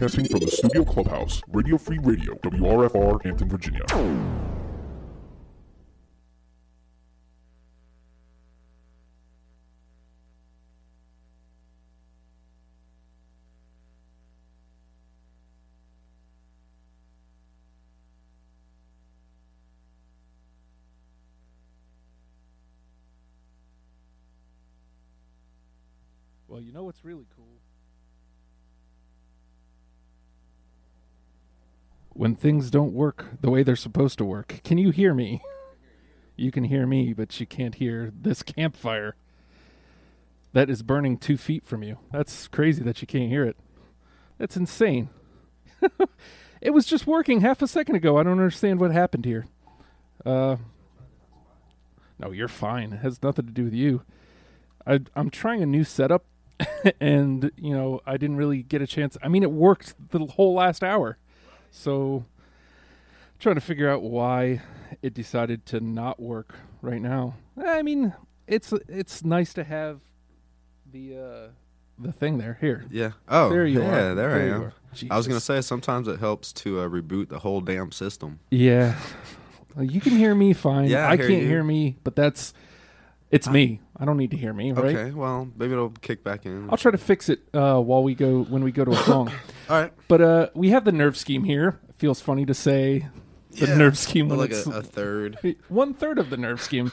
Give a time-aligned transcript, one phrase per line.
[0.00, 3.84] broadcasting from the Studio Clubhouse, Radio Free Radio, WRFR, Hampton, Virginia.
[26.48, 27.59] Well, you know what's really cool?
[32.20, 34.60] When things don't work the way they're supposed to work.
[34.62, 35.40] Can you hear me?
[36.36, 39.16] You can hear me, but you can't hear this campfire
[40.52, 41.96] that is burning two feet from you.
[42.12, 43.56] That's crazy that you can't hear it.
[44.36, 45.08] That's insane.
[46.60, 48.18] it was just working half a second ago.
[48.18, 49.46] I don't understand what happened here.
[50.22, 50.56] Uh,
[52.18, 52.92] no, you're fine.
[52.92, 54.02] It has nothing to do with you.
[54.86, 56.26] I, I'm trying a new setup,
[57.00, 59.16] and you know I didn't really get a chance.
[59.22, 61.16] I mean, it worked the whole last hour,
[61.70, 62.24] so
[63.38, 64.60] trying to figure out why
[65.02, 67.36] it decided to not work right now.
[67.64, 68.14] I mean,
[68.46, 70.00] it's it's nice to have
[70.90, 71.48] the uh,
[71.98, 72.58] the thing there.
[72.60, 73.12] Here, Yeah.
[73.28, 74.14] Oh, there you yeah, are.
[74.14, 74.72] there, you I am.
[75.10, 78.40] I was gonna say sometimes it helps to uh, reboot the whole damn system.
[78.50, 78.96] Yeah.
[79.78, 80.88] You can hear me fine.
[80.88, 81.48] Yeah, I I hear can't you.
[81.48, 82.52] hear me, but that's
[83.30, 83.80] it's me.
[83.96, 84.96] I don't need to hear me, right?
[84.96, 86.68] Okay, well maybe it'll kick back in.
[86.70, 89.30] I'll try to fix it uh, while we go when we go to a song.
[89.68, 89.92] All right.
[90.08, 91.78] but uh, we have the nerve scheme here.
[91.88, 93.08] It feels funny to say
[93.52, 93.76] the Yeah.
[93.76, 95.38] nerve scheme when like it's a, a third.
[95.68, 96.92] one third of the nerve scheme.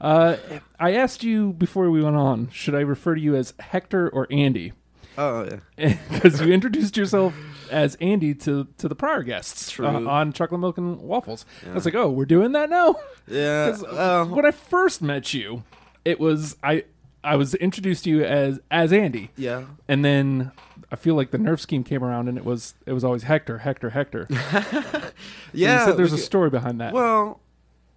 [0.00, 0.36] Uh,
[0.80, 4.26] I asked you before we went on, should I refer to you as Hector or
[4.30, 4.72] Andy?
[5.18, 5.48] Oh
[5.78, 5.96] yeah.
[6.10, 7.34] Because you introduced yourself
[7.70, 11.44] as Andy to to the prior guests uh, on Chocolate Milk and Waffles.
[11.68, 12.96] I was like, oh, we're doing that now.
[13.26, 13.76] Yeah.
[13.88, 15.62] uh, when I first met you,
[16.06, 16.84] it was I
[17.24, 19.64] I was introduced to you as as Andy, yeah.
[19.88, 20.52] and then
[20.90, 23.58] I feel like the nerve scheme came around, and it was it was always Hector,
[23.58, 24.28] Hector, Hector.
[25.52, 25.86] Yeah.
[25.86, 26.92] said there's a story behind that.
[26.92, 27.40] Well,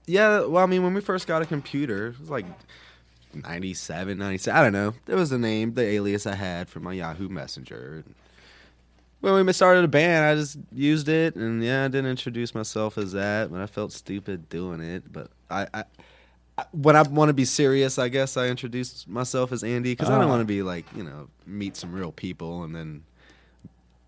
[0.07, 0.45] yeah.
[0.45, 2.45] Well, I mean, when we first got a computer, it was like
[3.33, 4.57] 97, 97.
[4.57, 4.93] I don't know.
[5.05, 8.05] There was the name, the alias I had for my Yahoo Messenger.
[9.19, 12.97] When we started a band, I just used it, and yeah, I didn't introduce myself
[12.97, 15.11] as that, but I felt stupid doing it.
[15.11, 15.83] But I, I
[16.71, 20.15] when I want to be serious, I guess I introduced myself as Andy because I
[20.17, 20.29] don't Ah.
[20.29, 23.03] want to be like you know meet some real people and then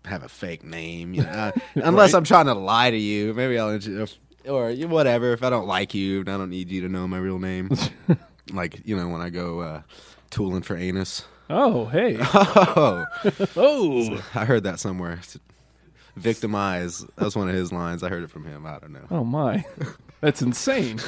[0.04, 1.14] have a fake name.
[1.14, 2.18] You know, Uh, unless Right.
[2.18, 4.18] I'm trying to lie to you, maybe I'll introduce
[4.48, 5.32] or whatever.
[5.32, 7.70] If I don't like you, I don't need you to know my real name.
[8.52, 9.82] like you know when I go uh,
[10.30, 11.24] tooling for anus.
[11.50, 13.04] oh, hey, Oh,
[13.56, 15.20] oh, I heard that somewhere.
[16.16, 17.00] Victimize.
[17.16, 18.02] That was one of his lines.
[18.02, 18.66] I heard it from him.
[18.66, 19.06] I don't know.
[19.10, 19.64] oh my,
[20.20, 20.98] that's insane.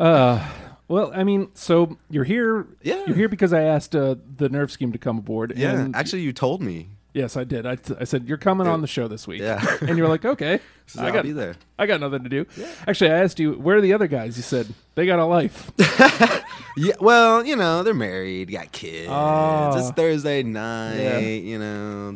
[0.00, 0.48] Uh,
[0.88, 2.66] well, I mean, so you're here.
[2.82, 3.04] Yeah.
[3.06, 5.52] you're here because I asked uh, the nerve scheme to come aboard.
[5.56, 6.88] Yeah, and actually, you told me.
[7.12, 7.66] yes, I did.
[7.66, 9.40] I, I said you're coming on the show this week.
[9.40, 9.64] Yeah.
[9.82, 11.54] and you're like, okay, So I I'll got be there.
[11.78, 12.46] I got nothing to do.
[12.88, 14.36] Actually, I asked you where are the other guys.
[14.36, 14.66] You said
[14.96, 15.70] they got a life.
[16.76, 19.08] Yeah, well, you know, they're married, got kids.
[19.10, 19.76] Ah.
[19.76, 21.18] it's Thursday night, Yeah.
[21.18, 22.14] you know.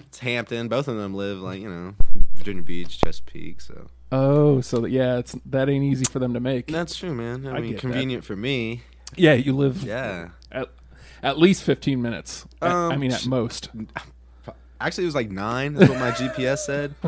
[0.00, 0.68] It's Hampton.
[0.68, 1.94] Both of them live like, you know,
[2.34, 3.86] Virginia Beach, Chesapeake, so.
[4.12, 6.66] Oh, so that, yeah, it's that ain't easy for them to make.
[6.68, 7.46] That's true, man.
[7.46, 7.80] I, I mean, get that.
[7.80, 8.82] convenient for me.
[9.16, 10.28] yeah, you live Yeah.
[10.52, 10.68] at
[11.22, 12.46] at least 15 minutes.
[12.60, 13.70] At- I Um, mean, at most.
[14.80, 16.94] Actually, it was like nine, is what my GPS said.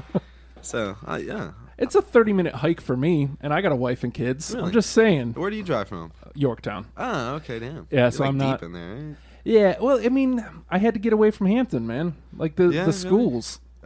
[0.63, 1.53] So, uh, yeah.
[1.79, 4.53] It's a 30 minute hike for me, and I got a wife and kids.
[4.53, 6.11] I'm just saying, Where do you drive from?
[6.35, 6.87] Yorktown.
[6.97, 7.87] Oh, okay, damn.
[7.89, 8.95] Yeah, You're, so like I'm deep not- in there.
[8.95, 9.17] right?
[9.45, 12.17] Yeah, well, I mean, I had to get away from Hampton, man.
[12.37, 12.93] Like the Yeah, the really?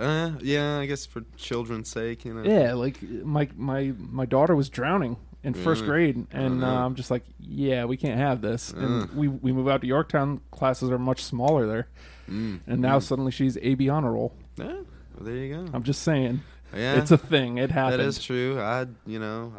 [0.01, 2.43] Uh, yeah, I guess for children's sake, you know.
[2.43, 6.67] Yeah, like my my my daughter was drowning in first grade, and no.
[6.67, 8.73] uh, I'm just like, yeah, we can't have this.
[8.73, 10.41] And we we move out to Yorktown.
[10.51, 11.89] Classes are much smaller there,
[12.31, 12.61] Mm.
[12.67, 14.33] and now suddenly she's AB honor roll.
[14.57, 14.85] Yeah, well,
[15.21, 15.67] there you go.
[15.75, 16.41] I'm just saying,
[16.75, 16.95] yeah.
[16.97, 17.59] it's a thing.
[17.59, 18.01] It happened.
[18.01, 18.59] That is true.
[18.61, 19.53] I, you know,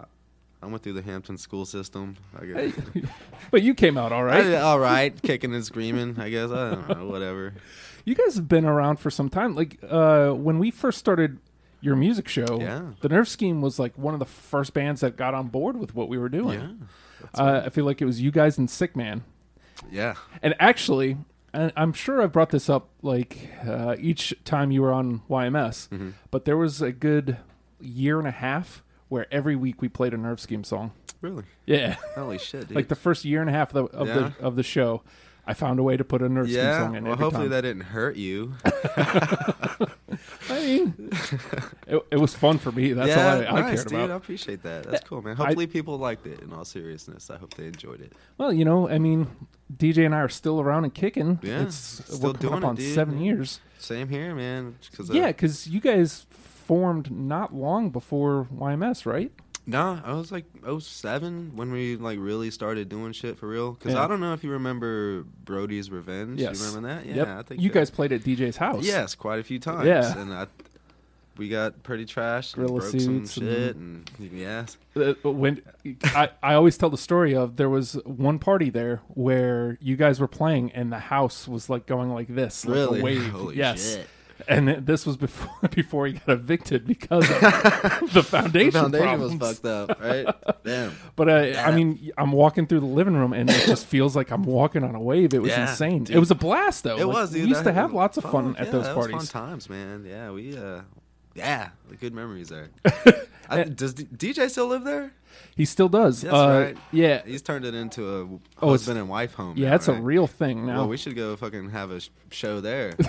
[0.62, 2.16] I went through the Hampton school system.
[2.40, 2.74] I guess.
[3.52, 4.46] but you came out all right.
[4.46, 6.20] I- all right, kicking and screaming.
[6.20, 7.08] I guess I don't know.
[7.08, 7.54] Whatever.
[8.06, 9.56] You guys have been around for some time.
[9.56, 11.38] Like uh, when we first started
[11.82, 12.92] your music show, Yeah.
[13.02, 15.96] the Nerve Scheme was like one of the first bands that got on board with
[15.96, 16.88] what we were doing.
[17.36, 17.42] Yeah.
[17.44, 19.24] Uh, I feel like it was you guys and Sick Man.
[19.92, 20.16] Yeah.
[20.44, 21.18] And actually,
[21.54, 25.90] and I'm sure I've brought this up like uh, each time you were on YMS,
[25.90, 26.10] Mm-hmm.
[26.30, 27.38] but there was a good
[27.80, 30.92] year and a half where every week we played a Nerve Scheme song.
[31.22, 31.44] Really.
[31.66, 32.76] Yeah, Holy shit, dude.
[32.76, 34.14] like the first year and a half of the of, Yeah.
[34.40, 35.02] the, of the show,
[35.46, 36.78] I found a way to put a Scheme yeah.
[36.78, 37.04] song in.
[37.04, 37.52] Well, hopefully time.
[37.52, 38.54] that didn't hurt you.
[40.50, 41.10] I mean,
[41.88, 42.94] it, it was fun for me.
[42.94, 43.34] That's yeah.
[43.34, 44.12] all I, I nice, cared dude.
[44.12, 44.84] I appreciate that.
[44.84, 45.36] That's cool, man.
[45.36, 46.42] Hopefully people liked it.
[46.42, 48.14] In all seriousness, I hope they enjoyed it.
[48.38, 49.28] Well, you know, I mean,
[49.76, 51.40] DJ and I are still around and kicking.
[51.42, 52.94] Yeah, it's still we're doing up it, on dude.
[52.94, 53.60] seven years.
[53.80, 54.76] Same here, man.
[54.96, 59.32] 'Cause, uh, Yeah, because you guys formed not long before YMS, right?
[59.72, 60.46] No, I was like
[60.80, 63.74] 07 when we like really started doing shit for real.
[63.74, 64.04] Because Yeah.
[64.04, 66.40] I don't know if you remember Brody's Revenge.
[66.40, 66.60] Yes.
[66.60, 67.06] You remember that?
[67.06, 67.28] Yeah, yep.
[67.28, 68.84] I think you that- guys played at DJ's house.
[68.86, 69.86] Yes, quite a few times.
[69.88, 70.18] Yeah.
[70.18, 70.48] and I,
[71.38, 72.56] we got pretty trashed.
[72.56, 75.62] and Gorilla broke some suits and- shit, and, yes, Uh, when
[76.04, 80.20] I, I always tell the story of there was one party there where you guys
[80.20, 83.00] were playing and the house was like going like this, like Really?
[83.00, 83.28] a wave.
[83.30, 83.96] Holy yes.
[83.96, 84.08] shit.
[84.48, 87.40] And this was before before he got evicted because of
[88.14, 90.26] the foundation, the foundation was fucked up, right?
[90.64, 90.94] Damn.
[91.16, 94.32] But uh, I mean, I'm walking through the living room and it just feels like
[94.32, 95.34] I'm walking on a wave.
[95.34, 96.04] It was Yeah, insane.
[96.06, 96.16] dude.
[96.16, 96.98] It was a blast, though.
[96.98, 97.44] It Like, was, dude.
[97.44, 99.30] We used to have lots of fun fuck, at yeah, those parties.
[99.32, 100.06] Fun times, man.
[100.08, 100.82] Yeah, we, uh,
[101.36, 102.70] yeah, the good memories there.
[103.50, 105.14] I, does D- DJ still live there?
[105.56, 106.22] He still does.
[106.22, 106.78] That's uh, right.
[106.92, 109.58] Yeah, He's turned it into a Oh, it's- husband and wife home.
[109.58, 109.98] yeah, now, it's right?
[109.98, 110.78] a real thing now.
[110.80, 112.94] Well, we should go fucking have a sh- show there.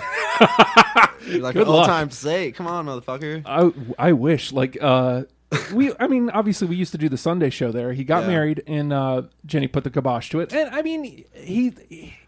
[1.25, 1.87] Like Good an old luck.
[1.87, 2.55] time sake.
[2.55, 3.43] Come on, motherfucker.
[3.45, 3.71] I
[4.09, 5.23] I wish like uh
[5.73, 7.93] we I mean obviously we used to do the Sunday show there.
[7.93, 8.27] He got Yeah.
[8.27, 10.51] married and uh Jenny put the kibosh to it.
[10.53, 11.73] And I mean he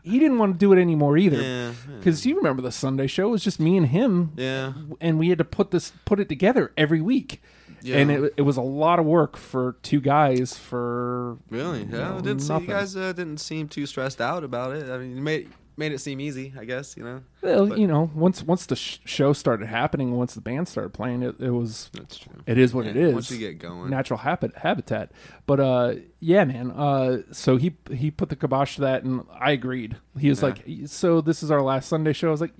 [0.01, 1.41] he didn't want to do it anymore either.
[1.41, 1.71] Yeah,
[2.03, 4.71] Cuz you remember the Sunday show it was just me and him Yeah.
[5.01, 7.41] and we had to put this put it together every week.
[7.85, 7.97] Yeah.
[7.97, 11.81] And it, it was a lot of work for two guys for Really?
[11.83, 14.75] you Yeah, know, it didn't seem, you guys uh, didn't seem too stressed out about
[14.75, 14.89] it.
[14.89, 16.95] I mean, you made made it seem easy, I guess.
[16.95, 17.21] You know.
[17.41, 20.93] well, But- you know, once once the sh- show started happening, once the band started
[20.93, 22.31] playing, it, it was That's true.
[22.47, 23.13] it is what it Yeah, is.
[23.13, 23.89] Once you get going.
[23.89, 25.11] natural habit habitat.
[25.45, 26.71] But uh, yeah, man.
[26.71, 29.97] Uh, so he he put the kibosh to that, and I agreed.
[30.17, 30.47] He was Yeah.
[30.49, 32.53] like, "So this is our last Sunday show." I was like,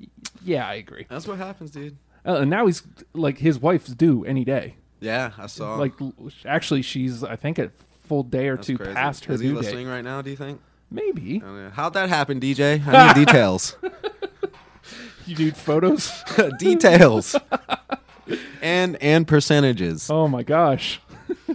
[0.43, 1.95] "Yeah, I agree." That's what happens, dude.
[2.27, 2.81] Uh, and now he's
[3.13, 4.75] like, his wife's due any day.
[5.05, 5.75] Yeah, I saw.
[5.75, 5.93] Like,
[6.45, 7.71] actually, she's I think a
[8.07, 8.55] full day or.
[8.55, 8.93] That's two crazy.
[8.93, 9.91] past her Is he due listening date.
[9.91, 10.21] right now?
[10.21, 10.59] Do you think?
[10.91, 11.69] Maybe Oh.
[11.73, 12.85] How'd that happen, DJ?
[12.87, 13.75] I need details.
[15.25, 16.11] you need photos.
[16.59, 17.35] details.
[18.61, 20.09] and and percentages.
[20.09, 21.01] oh my gosh.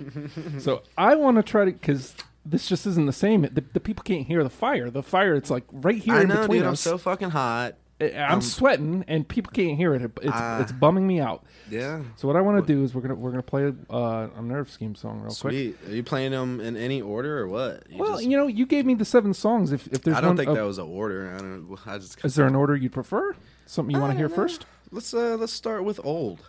[0.59, 2.14] so I want to try to because.
[2.42, 3.42] This just isn't the same.
[3.42, 4.88] The, the people can't hear the fire.
[4.90, 6.69] The fire, it's like right here I in know, between dude.
[6.69, 7.75] I'm so fucking hot.
[8.00, 10.02] I'm sweating, and people can't hear it.
[10.02, 10.61] It's Ah.
[10.61, 11.45] it's bumming me out.
[11.71, 12.02] Yeah.
[12.16, 14.71] So what I want to do is we're gonna we're gonna play uh, a nerve
[14.71, 15.37] scheme song real quick.
[15.52, 15.76] Sweet.
[15.88, 17.85] Are you playing them in any order or what?
[17.90, 19.71] You Well, just- you know, you gave me the seven songs.
[19.73, 21.33] If if there's I don't one, think oh, that was an order.
[21.35, 21.78] I don't.
[21.87, 22.25] I just.
[22.25, 23.35] is there an order you'd prefer?
[23.66, 24.66] Something you want to hear first?
[24.90, 26.49] Let's uh let's start with old.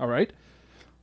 [0.00, 0.32] All right.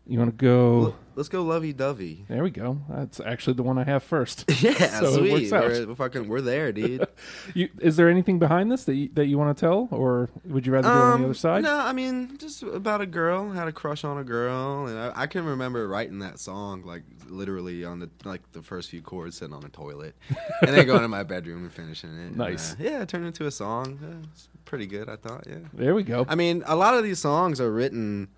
[0.10, 0.96] You want to go?
[1.14, 2.26] Let's go lovey dovey.
[2.28, 2.82] There we go.
[2.90, 4.46] That's actually the one I have first.
[4.60, 5.52] Yeah, So sweet.
[5.52, 7.06] We're, we're fucking, we're there, dude.
[7.54, 10.66] You, is there anything behind this that you, that you want to tell, or would
[10.66, 11.58] you rather do it on the other side?
[11.58, 13.52] Um, No, I mean just about a girl.
[13.52, 17.04] Had a crush on a girl, and I, I can remember writing that song like
[17.28, 20.16] literally on the like the first few chords sitting on the toilet,
[20.62, 22.28] and then going to my bedroom and finishing it.
[22.30, 22.74] And, Nice.
[22.74, 24.00] uh, yeah, it turned into a song.
[24.02, 25.46] Yeah, it's pretty good, I thought.
[25.48, 25.58] Yeah.
[25.74, 26.26] There we go.
[26.28, 28.30] I mean, a lot of these songs are written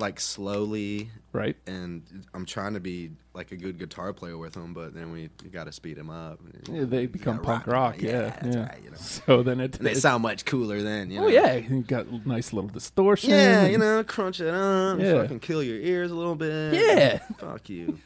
[0.00, 1.56] like slowly, right.
[1.66, 2.02] and
[2.34, 5.64] I'm trying to be like a good guitar player with them, but then we got
[5.64, 6.40] to speed them up.
[6.68, 8.02] Yeah, they become punk rock rock.
[8.02, 8.62] Yeah, that's yeah.
[8.62, 8.78] right.
[8.82, 9.72] You know, So then it.
[9.72, 11.10] they it- sound much cooler then.
[11.10, 11.28] You oh, know?
[11.28, 13.30] oh yeah, you got nice little distortion.
[13.30, 15.22] Yeah, you know, crunch it up, Yeah.
[15.22, 16.74] fucking kill your ears a little bit.
[16.74, 17.18] Yeah.
[17.38, 17.98] Fuck you.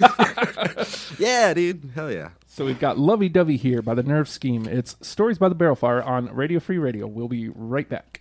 [1.18, 1.90] yeah, dude.
[1.94, 2.30] Hell yeah.
[2.46, 4.66] So we've got Lovey Dovey here by the Nerve Scheme.
[4.66, 7.06] It's Stories by the Barrel Fire on Radio Free Radio.
[7.06, 8.19] We'll be right back.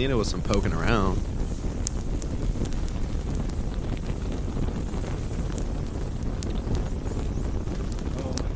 [0.00, 1.18] Needed was some poking around.
[8.08, 8.48] My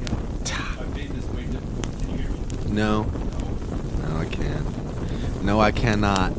[0.42, 0.78] god.
[0.80, 1.98] I've made this way difficult.
[2.00, 2.38] Can you hear me?
[2.68, 5.44] No, no, I can't.
[5.44, 6.32] No, I cannot.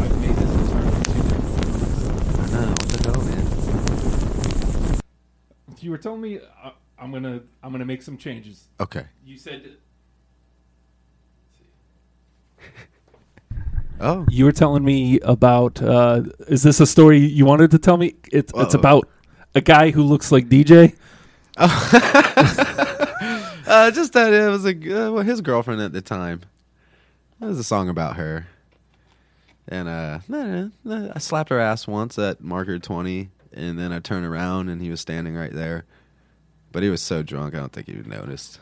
[0.00, 2.40] I've made this entirely too difficult.
[2.40, 2.68] I know.
[2.70, 5.00] What the hell, man?
[5.78, 8.68] You were telling me uh, I'm gonna I'm gonna make some changes.
[8.80, 9.04] Okay.
[9.22, 9.76] You said
[14.00, 15.80] Oh, you were telling me about.
[15.80, 18.14] Uh, is this a story you wanted to tell me?
[18.32, 19.08] It's about
[19.54, 20.96] a guy who looks like DJ.
[21.56, 21.70] uh,
[23.92, 26.40] just that it was a uh, well, his girlfriend at the time.
[27.40, 28.46] It was a song about her,
[29.68, 30.18] and uh,
[31.14, 34.90] I slapped her ass once at marker twenty, and then I turned around and he
[34.90, 35.84] was standing right there,
[36.72, 38.58] but he was so drunk I don't think he noticed.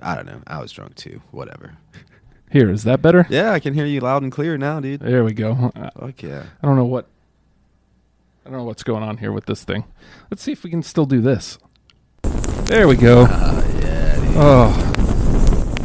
[0.00, 0.42] I don't know.
[0.46, 1.22] I was drunk too.
[1.30, 1.78] Whatever.
[2.50, 3.26] Here, is that better?
[3.28, 5.00] Yeah, I can hear you loud and clear now, dude.
[5.00, 5.70] There we go.
[5.76, 6.44] Uh, Fuck yeah.
[6.62, 7.06] I don't know what.
[8.46, 9.84] I don't know what's going on here with this thing.
[10.30, 11.58] Let's see if we can still do this.
[12.22, 13.26] There we go.
[13.28, 14.34] Oh yeah, dude.
[14.36, 14.92] Oh,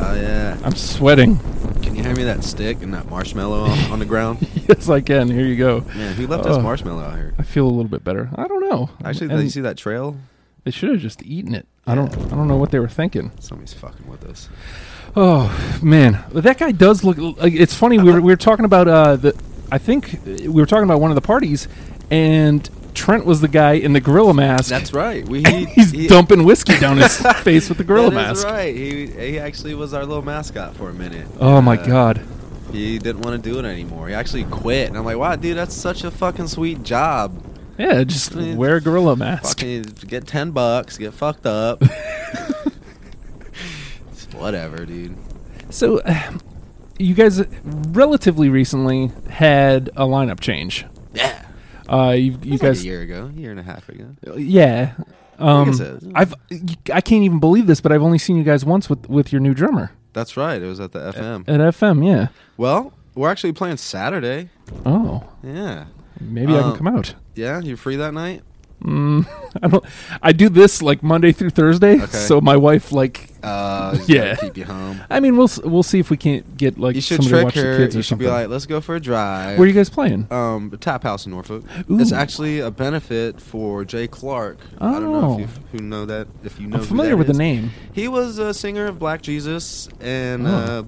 [0.02, 0.58] Oh yeah.
[0.63, 1.39] I'm sweating.
[1.82, 4.47] Can you hand me that stick and that marshmallow on, on the ground?
[4.69, 5.30] yes, I can.
[5.30, 5.82] Here you go.
[5.82, 6.62] Man, who left us Oh.
[6.62, 7.34] marshmallow out here?
[7.38, 8.30] I feel a little bit better.
[8.36, 8.89] I don't know.
[9.04, 10.17] Actually, did you see that trail?
[10.63, 11.67] they should have just eaten it.
[11.86, 12.13] I don't.
[12.32, 13.32] I don't know what they were thinking.
[13.39, 14.47] Somebody's fucking with us.
[15.15, 17.17] Oh man, that guy does look.
[17.17, 17.99] Like, it's funny.
[17.99, 19.39] We were we were talking about uh the.
[19.71, 21.67] I think we were talking about one of the parties,
[22.12, 24.69] and Trent was the guy in the gorilla mask.
[24.69, 25.28] That's right.
[25.28, 28.45] We and he's he- dumping whiskey down his face with the gorilla mask.
[28.47, 28.76] Right.
[28.76, 31.28] He he actually was our little mascot for a minute.
[31.39, 32.21] Oh my Uh, god.
[32.71, 34.08] He didn't want to do it anymore.
[34.08, 37.39] He actually quit, and I'm like, wow, dude, that's such a fucking sweet job.
[37.78, 39.60] Yeah, just I mean, wear a gorilla mask.
[39.60, 41.84] Fucking get ten bucks, get fucked up.
[44.34, 45.15] Whatever, dude.
[45.69, 46.02] So,
[47.00, 50.86] you guys relatively recently had a lineup change.
[51.13, 51.46] Yeah.
[51.88, 54.06] Uh, you, you guys, like a year ago, year and a half ago.
[54.38, 54.93] yeah.
[55.39, 56.00] Um, so.
[56.15, 56.34] I've
[56.93, 59.41] I can't even believe this, but I've only seen you guys once with with your
[59.41, 60.62] new drummer That's right.
[60.62, 61.41] It was at the FM.
[61.50, 62.06] at FM.
[62.08, 62.28] Yeah.
[62.56, 64.50] Well, we're actually playing Saturday.
[64.86, 65.86] Oh, Yeah.
[66.22, 67.15] maybe I Um, can come out.
[67.36, 68.43] Yeah, you free that night?
[68.84, 69.26] Mm,
[69.63, 69.86] I don't.
[70.22, 72.06] I do this like Monday through Thursday, Okay.
[72.17, 73.30] so my wife like.
[73.41, 74.36] Uh, Yeah.
[74.36, 75.02] keep you home.
[75.10, 77.56] I mean, we'll we'll see if we can't get like you should somebody trick watch
[77.56, 77.72] her.
[77.74, 78.28] the kids You or should something.
[78.28, 79.58] be like, let's go for a drive.
[79.58, 80.28] Where are you guys playing?
[80.32, 81.63] Um, the Tap House in Norfolk.
[81.89, 84.58] It's actually a benefit for Jay Clark.
[84.80, 85.39] I don't know Oh.
[85.39, 86.28] if you who know that.
[86.43, 87.72] If you know, I'm familiar with the name.
[87.93, 90.52] He was a singer of Black Jesus and Oh.
[90.52, 90.84] uh,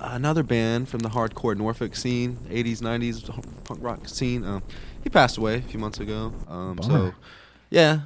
[0.00, 3.22] another band from the hardcore Norfolk scene, 80s, 90s
[3.64, 4.44] punk rock scene.
[4.44, 4.62] Um,
[5.04, 6.32] he passed away a few months ago.
[6.48, 7.12] Um, so,
[7.70, 8.00] yeah.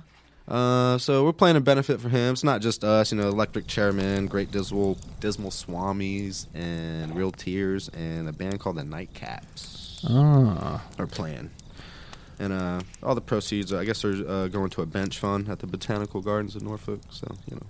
[0.46, 2.32] Uh, so we're playing a benefit for him.
[2.32, 7.88] It's not just us, you know, Electric Chairman, Great Dismal, Dismal Swamis, and Real Tears,
[7.90, 11.50] and a band called the Nightcaps Ah, are playing.
[12.40, 15.58] And uh, all the proceeds, I guess, are uh, going to a bench fund at
[15.58, 17.00] the Botanical Gardens of Norfolk.
[17.10, 17.66] So, you know.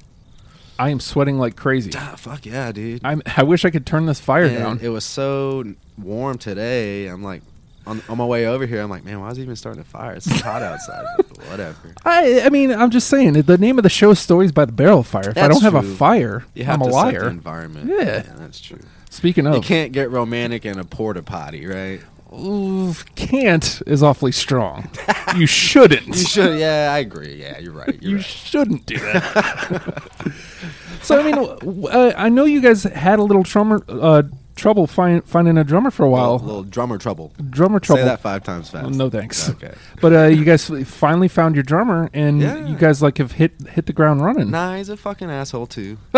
[0.78, 1.90] I am sweating like crazy.
[1.96, 3.00] Ah, fuck yeah, dude.
[3.02, 3.20] I'm.
[3.36, 4.78] I wish I could turn this fire And down.
[4.80, 5.64] It was so
[5.96, 7.06] warm today.
[7.08, 7.42] I'm like,
[7.88, 9.84] on, on my way over here, I'm like, man, why is it even starting a
[9.84, 10.12] fire?
[10.14, 11.04] It's hot outside.
[11.16, 11.94] But Whatever.
[12.04, 12.42] I.
[12.42, 13.32] I mean, I'm just saying.
[13.42, 15.30] The name of the show is Stories by the Barrel Fire.
[15.30, 15.94] If I don't have a true.
[15.94, 17.28] fire, You have I'm a to set the liar.
[17.28, 17.90] environment.
[17.90, 18.22] Yeah.
[18.36, 18.80] that's true.
[19.10, 22.00] Speaking of You of, can't get romantic in a porta potty, right?
[22.32, 24.90] Ooh, can't is awfully strong.
[25.36, 26.06] you shouldn't.
[26.14, 26.58] You should.
[26.58, 27.36] Yeah, I agree.
[27.36, 27.96] Yeah, you're right.
[28.02, 28.24] You're You right.
[28.26, 30.02] shouldn't do that.
[31.02, 34.22] so I mean, w- uh, I know you guys had a little drummer uh,
[34.58, 36.32] trouble find, finding a drummer for a while.
[36.32, 37.32] little, little drummer trouble.
[37.48, 38.02] drummer trouble.
[38.02, 38.90] Say that five times fast.
[38.90, 39.48] No thanks.
[39.48, 39.72] Okay.
[40.00, 42.66] But uh, you guys finally found your drummer, and Yeah.
[42.66, 44.50] you guys like have hit hit the ground running.
[44.50, 45.96] Nah, he's a fucking asshole too.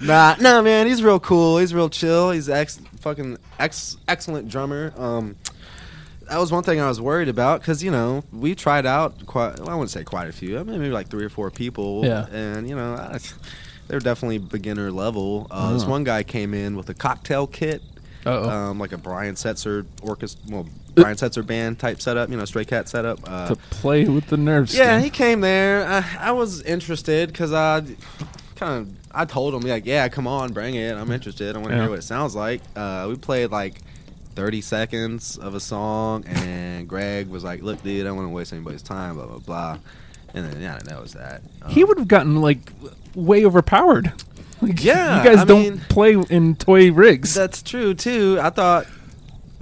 [0.00, 1.58] nah, nah, man, he's real cool.
[1.58, 2.30] He's real chill.
[2.30, 4.92] He's ex fucking ex excellent drummer.
[4.96, 5.36] Um,
[6.28, 9.58] that was one thing I was worried about because you know we tried out quite.
[9.58, 10.58] Well, I wouldn't say quite a few.
[10.58, 12.04] I mean, maybe like three or four people.
[12.04, 12.26] Yeah.
[12.32, 12.94] and you know.
[12.94, 13.18] I,
[13.88, 15.46] they're definitely beginner level.
[15.50, 15.88] Uh, This Oh.
[15.90, 17.82] one guy came in with a cocktail kit,
[18.24, 22.64] um, like a Brian Setzer orchestra, well, Brian Setzer band type setup, you know, Stray
[22.64, 23.20] Cat setup.
[23.24, 24.76] Uh, to play with the nerves.
[24.76, 25.86] yeah, he came there.
[25.86, 27.82] I, I was interested because I
[28.56, 30.94] kind of I told him like, yeah, come on, bring it.
[30.96, 31.54] I'm interested.
[31.54, 31.82] I want to Yeah.
[31.82, 32.60] hear what it sounds like.
[32.74, 33.80] Uh, we played like
[34.34, 38.32] 30 seconds of a song, and Greg was like, look, dude, I don't want to
[38.34, 39.14] waste anybody's time.
[39.16, 39.78] Blah blah blah.
[40.36, 41.42] And then yeah, that was that.
[41.62, 42.70] Um, he would have gotten like
[43.14, 44.12] way overpowered.
[44.62, 47.34] Like, Yeah, you guys I don't mean- play in toy rigs.
[47.34, 48.38] That's true too.
[48.40, 48.86] I thought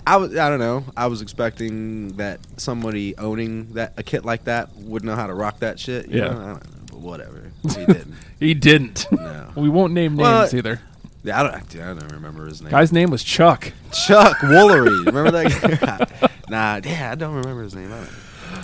[0.06, 0.84] I was I don't know.
[0.96, 5.34] I was expecting that somebody owning that a kit like that would know how to
[5.34, 6.06] rock that shit.
[6.08, 6.28] you Yeah.
[6.28, 6.30] know?
[6.30, 6.80] I don't know.
[6.92, 7.50] But whatever.
[7.64, 8.14] He didn't.
[8.38, 9.06] He didn't.
[9.10, 9.50] No.
[9.56, 10.80] we won't name names Well, either.
[11.24, 11.68] Yeah, I don't.
[11.68, 12.70] Dude, I don't remember his name.
[12.70, 13.72] Guy's name was Chuck.
[14.06, 15.06] Chuck Woolery.
[15.06, 15.80] Remember that?
[15.80, 16.28] guy?
[16.48, 17.90] nah, yeah, I don't remember his name.
[17.92, 18.18] I don't know.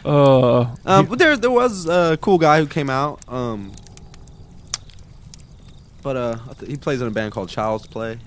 [0.05, 3.21] Uh, Um, but there, there was a cool guy who came out.
[3.29, 3.73] Um,
[6.03, 8.19] but uh, he plays in a band called Child's Play.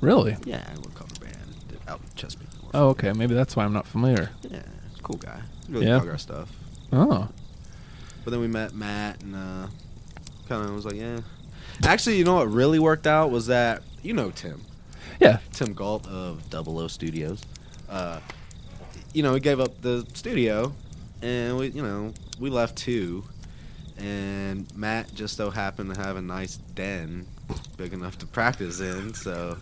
[0.00, 0.36] really?
[0.44, 2.48] Yeah, cover band out in Chesapeake.
[2.72, 3.12] Oh, okay.
[3.12, 4.30] Maybe that's why I'm not familiar.
[4.42, 4.62] yeah,
[5.02, 5.40] cool guy.
[5.68, 5.98] Really Yeah.
[5.98, 6.48] dug our stuff.
[6.92, 7.28] Oh,
[8.24, 9.66] But then we met Matt and uh,
[10.48, 11.20] kind of was like, yeah.
[11.84, 14.60] Actually, you know what really worked out was that you know Tim,
[15.18, 15.38] yeah.
[15.52, 17.42] Tim Galt of Double O Studios.
[17.88, 18.20] Uh,
[19.14, 20.74] you know, we gave up the studio,
[21.22, 23.24] and we, you know, we left too.
[23.96, 27.26] And Matt just so happened to have a nice den,
[27.76, 29.14] big enough to practice in.
[29.14, 29.56] So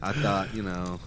[0.00, 1.00] I thought, you know,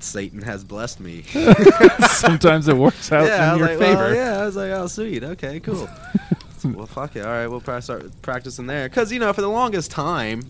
[0.00, 1.22] Satan has blessed me.
[2.08, 3.96] Sometimes it works out yeah, in your like, favor.
[3.96, 5.88] Well, yeah, I was like, oh, sweet, okay, cool.
[6.64, 8.88] well, fuck it, all right, we'll probably start practicing there.
[8.88, 10.42] Because you know, for the longest time,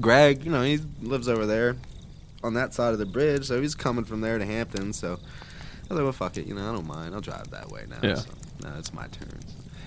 [0.00, 1.76] Greg, you know, he lives over there
[2.44, 4.92] on that side of the bridge, so he's coming from there to Hampton.
[4.92, 5.18] So
[5.90, 7.14] I was like, well, fuck it, you know, I don't mind.
[7.14, 7.98] I'll drive that way now.
[8.02, 8.14] Yeah.
[8.16, 8.30] So
[8.62, 9.40] now it's my turn.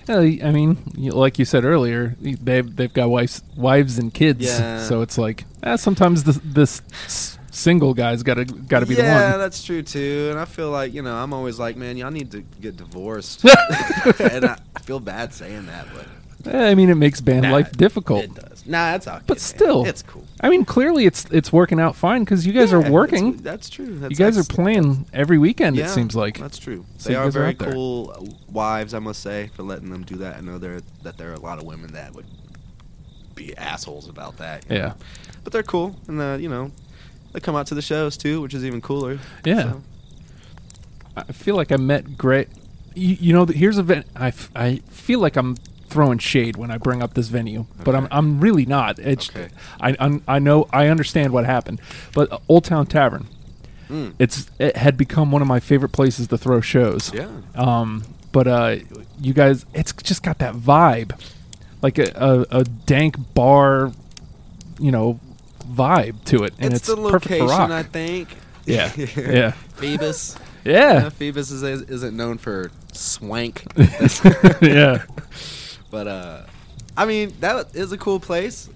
[0.08, 4.40] Yeah, I mean, you- like you said earlier, they've they've got wives, wives and kids.
[4.44, 4.82] Yeah.
[4.84, 8.94] So it's like eh, sometimes this this s- single guy's got to got to be
[8.94, 9.20] yeah, the one.
[9.32, 10.28] Yeah, that's true too.
[10.30, 13.44] And I feel like you know, I'm always like, man, y'all need to get divorced.
[14.20, 16.06] and I, I feel bad saying that, but
[16.54, 18.24] Eh, I mean, it makes band Nah, life difficult.
[18.24, 18.57] It does.
[18.68, 19.24] Nah, that's okay.
[19.26, 19.38] But man.
[19.38, 19.84] still.
[19.86, 20.24] it's cool.
[20.42, 23.32] I mean, clearly it's it's working out fine because you guys Yeah, are working.
[23.32, 23.98] That's, that's true.
[23.98, 25.76] That's, you guys are playing every weekend.
[25.76, 26.38] Yeah, it seems like.
[26.38, 26.84] that's true.
[26.98, 30.04] So they are guys are very cool uh, wives, I must say, for letting them
[30.04, 30.36] do that.
[30.36, 32.26] I know there that there are a lot of women that would
[33.34, 34.66] be assholes about that.
[34.68, 34.78] Yeah.
[34.78, 34.94] know.
[35.44, 36.70] but they're cool, and uh, you know,
[37.32, 39.18] they come out to the shows too, which is even cooler.
[39.44, 39.62] Yeah.
[39.62, 39.82] So,
[41.16, 42.46] I feel like I met Gray.
[42.94, 45.56] You, you know, here's a ven- I, f- I feel like I'm
[45.88, 48.98] throwing shade when I bring up this venue, but I'm I'm really not.
[48.98, 49.48] It's Okay.
[49.80, 51.80] I I'm, I know I understand what happened,
[52.14, 53.26] but uh, Old Town Tavern,
[53.90, 54.12] Mm.
[54.18, 57.12] it's it had become one of my favorite places to throw shows.
[57.14, 57.26] yeah.
[57.54, 58.76] Um, but uh,
[59.18, 61.18] you guys, it's just got that vibe,
[61.80, 62.12] like a,
[62.50, 63.92] a, a dank bar,
[64.78, 65.18] you know,
[65.66, 67.70] vibe to it, and it's, it's, the perfect location, for rock.
[67.70, 68.28] I think.
[68.66, 68.92] Yeah.
[69.16, 69.50] Yeah.
[69.76, 70.36] Phoebus.
[70.64, 73.64] yeah, Phoebus is, isn't known for swank.
[74.60, 75.04] yeah.
[75.90, 76.42] But uh,
[76.96, 78.68] I mean, that is a cool place.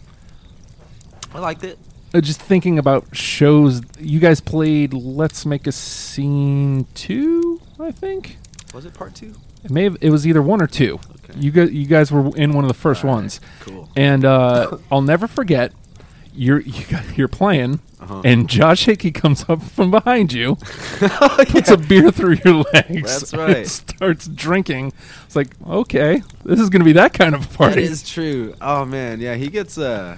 [1.34, 1.78] I liked it.
[2.14, 8.36] Uh, just thinking about shows, you guys played Let's Make a Scene two, I think.
[8.74, 9.34] Was it part two?
[9.64, 10.98] It may have, it was either one or two.
[11.24, 11.38] Okay.
[11.38, 13.88] You guys, you guys were in one of the first All right, ones, Cool.
[13.96, 15.72] and uh, I'll never forget.
[16.34, 18.22] You're you got, you're playing, Uh-huh.
[18.24, 20.56] and Josh Hickey comes up from behind you,
[20.98, 23.66] puts a beer through your legs, That's right.
[23.66, 24.92] starts drinking.
[25.26, 27.82] It's like, okay, this is gonna be that kind of a That party.
[27.82, 28.54] is true.
[28.60, 30.16] Oh man, yeah, he gets uh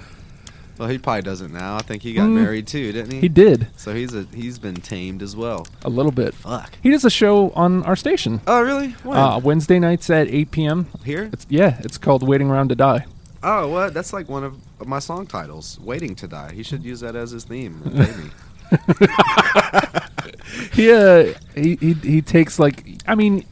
[0.79, 1.77] well he probably doesn't now.
[1.77, 2.35] I think he got Mm.
[2.35, 3.21] married too, didn't he?
[3.21, 5.67] he did So he's a he's been tamed as well.
[5.85, 6.35] a little bit.
[6.35, 6.79] Fuck.
[6.83, 8.41] He does a show on our station.
[8.47, 8.91] Oh really?
[9.03, 9.17] When?
[9.19, 10.87] Uh, Wednesday nights at 8 p.m.
[11.05, 11.29] Here?
[11.33, 13.05] It's yeah, it's called Waiting Around to Die.
[13.47, 13.93] Oh what?
[13.93, 16.53] That's like one of my song titles, Waiting to Die.
[16.55, 17.83] He should use that as his theme.
[17.95, 18.31] pay.
[20.73, 23.45] He, uh, he he he takes like I mean,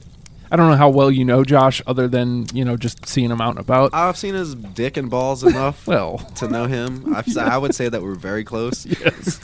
[0.51, 3.41] I don't know how well you know Josh, other than you know just seeing him
[3.41, 3.91] out and about.
[3.93, 7.15] I've seen his dick and balls enough well, to know him.
[7.15, 8.87] I've, I would say that we're very close.
[8.87, 9.41] yes,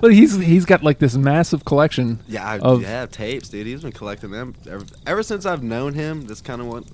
[0.00, 2.20] but he's he's got like this massive collection.
[2.26, 3.66] Yeah, I, Of- yeah, tapes, dude.
[3.66, 6.26] He's been collecting them ever, ever since I've known him.
[6.26, 6.84] This kind of what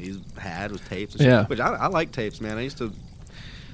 [0.00, 1.14] he's had was tapes.
[1.14, 1.24] And.
[1.24, 1.46] Yeah.
[1.46, 2.58] which I, I like tapes, man.
[2.58, 2.92] I used to.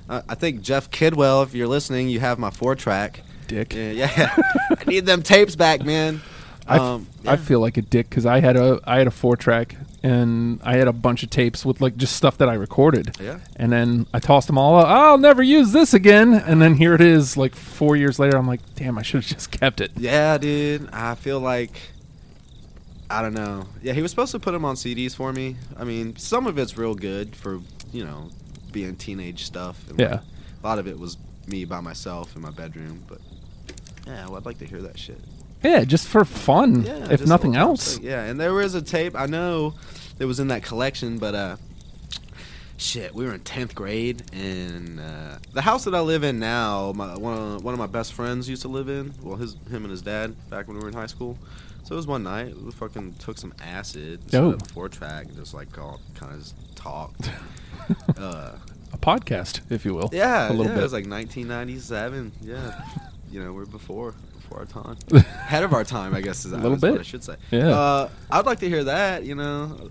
[0.09, 3.23] Uh, I think Jeff Kidwell, if you're listening, you have my four track.
[3.49, 3.75] Dick.
[3.75, 4.37] Yeah, yeah.
[4.79, 6.21] I need them tapes back, man.
[6.69, 9.11] I, f- Um, I feel like a dick because I had a I had a
[9.13, 12.55] four track and I had a bunch of tapes with like just stuff that I
[12.55, 13.17] recorded.
[13.21, 13.39] Yeah.
[13.57, 14.87] And then I tossed them all out.
[14.87, 16.35] I'll never use this again.
[16.35, 18.37] And then here it is, like four years later.
[18.37, 19.93] I'm like, damn, I should have just kept it.
[19.97, 20.89] Yeah, dude.
[20.93, 21.73] I feel like
[23.09, 23.67] I don't know.
[23.83, 25.57] Yeah, he was supposed to put them on CDs for me.
[25.77, 27.61] I mean, some of it's real good for
[27.93, 28.31] you know
[28.73, 29.79] being teenage stuff.
[29.89, 30.11] And Yeah.
[30.11, 30.21] like,
[30.63, 31.17] a lot of it was
[31.47, 33.21] me by myself in my bedroom, but
[34.07, 35.21] yeah, well, I'd like to hear that shit.
[35.63, 37.83] Yeah, just for fun, Yeah, if nothing else.
[37.95, 38.09] something.
[38.09, 39.75] Yeah, and there was a tape I know
[40.19, 41.57] that was in that collection, but uh,
[42.79, 46.93] shit, we were in tenth grade, and uh, the house that I live in now,
[46.95, 49.15] my one of, one of my best friends used to live in.
[49.23, 51.39] Well, his him and his dad back when we were in high school.
[51.85, 54.59] So it was one night we fucking took some acid, Oh.
[54.75, 57.31] four track, and just like all kind of talked.
[58.19, 58.53] uh,
[58.93, 60.11] A podcast, if you will.
[60.13, 60.79] yeah, a little yeah, bit.
[60.81, 62.33] It was like 1997.
[62.43, 62.83] Yeah,
[63.31, 66.45] you know, we're before before our time, ahead of our time, I guess.
[66.45, 66.99] Is A little bit.
[66.99, 67.37] I should say.
[67.53, 67.69] Yeah.
[67.69, 69.25] Uh, I'd like to hear that.
[69.25, 69.91] You know,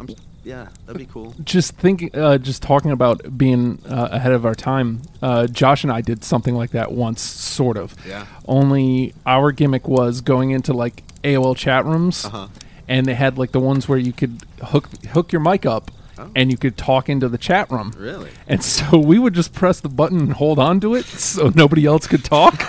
[0.00, 0.08] I'm,
[0.48, 1.34] yeah, that'd be cool.
[1.44, 5.02] just thinking, uh, just talking about being uh, ahead of our time.
[5.22, 7.94] Uh, Josh and I did something like that once, sort of.
[8.06, 8.26] Yeah.
[8.46, 12.48] Only our gimmick was going into like AOL chat rooms, Uh-huh.
[12.88, 16.30] and they had like the ones where you could hook hook your mic up, Oh.
[16.34, 17.92] and you could talk into the chat room.
[17.96, 18.30] Really?
[18.48, 21.84] And so we would just press the button and hold on to it so nobody
[21.86, 22.64] else could talk.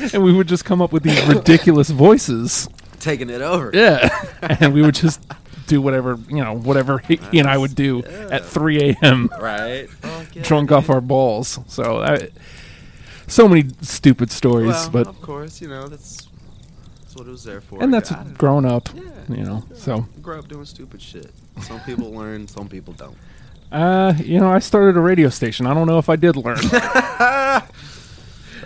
[0.14, 2.68] and we would just come up with these ridiculous voices.
[3.00, 3.70] Taking it over.
[3.74, 4.08] Yeah.
[4.60, 5.20] and we would just
[5.68, 9.30] do whatever, you know, whatever he, he and I would do at 3 a.m.
[9.40, 9.88] Right.
[10.34, 11.58] Yeah, drunk off our balls.
[11.68, 12.28] So I,
[13.26, 16.28] so many stupid stories, Well, but of course, you know that's
[17.00, 17.82] that's what it was there for.
[17.82, 19.02] and that's grown up, Yeah.
[19.36, 19.62] you know.
[19.74, 21.30] So grow up doing stupid shit.
[21.62, 23.16] Some people learn, some people don't.
[23.72, 25.66] uh, you know, I started a radio station.
[25.66, 26.58] I don't know if I did learn.
[26.62, 27.62] Oh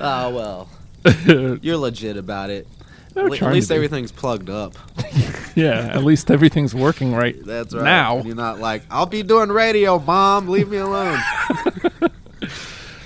[0.34, 0.68] well,
[1.62, 2.66] you're legit about it.
[3.14, 3.76] We're At trying least to be.
[3.76, 4.74] everything's plugged up.
[5.54, 7.36] yeah, at least everything's working right.
[7.44, 7.84] That's right.
[7.84, 8.22] Now.
[8.22, 10.48] you're not like I'll be doing radio, mom.
[10.48, 11.18] Leave me alone.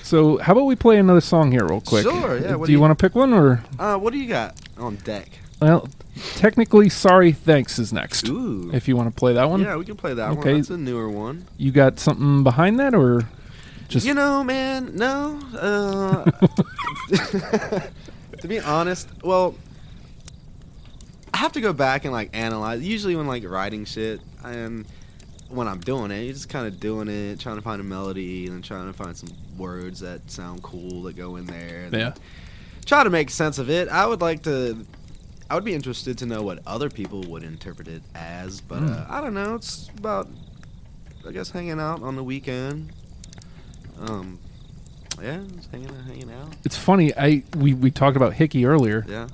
[0.03, 2.03] So how about we play another song here real quick?
[2.03, 3.61] Sure, yeah, what do do you you- want to pick one or?
[3.77, 5.27] Uh, what do you got on deck?
[5.61, 5.89] Well,
[6.35, 8.25] technically, sorry, thanks is next.
[8.29, 8.71] Ooh.
[8.73, 10.37] If you want to play that one, yeah, we can play that one.
[10.37, 10.51] Okay.
[10.51, 10.59] one.
[10.61, 11.45] That's a newer one.
[11.57, 13.23] you got something behind that, or
[13.89, 15.41] just You know, man, no.
[15.59, 16.23] Uh,
[18.39, 19.55] to be honest, well,
[21.33, 22.81] I have to go back and like analyze.
[22.81, 24.85] Usually, when like writing shit, and
[25.49, 28.45] when I'm doing it, you're just kind of doing it, trying to find a melody,
[28.47, 31.85] and then trying to find some words that sound cool that go in there.
[31.85, 32.13] and yeah?
[32.85, 33.87] Try to make sense of it.
[33.89, 34.85] I would like to.
[35.49, 39.05] I would be interested to know what other people would interpret it as, but uh,
[39.05, 39.11] Hmm.
[39.13, 39.55] I don't know.
[39.55, 40.27] It's about,
[41.25, 42.91] I guess, hanging out on the weekend.
[43.99, 44.39] Um,
[45.21, 46.53] yeah, just hanging out, hanging out.
[46.65, 47.15] It's funny.
[47.17, 49.05] I we we talked about Hickey earlier.
[49.07, 49.27] Yeah.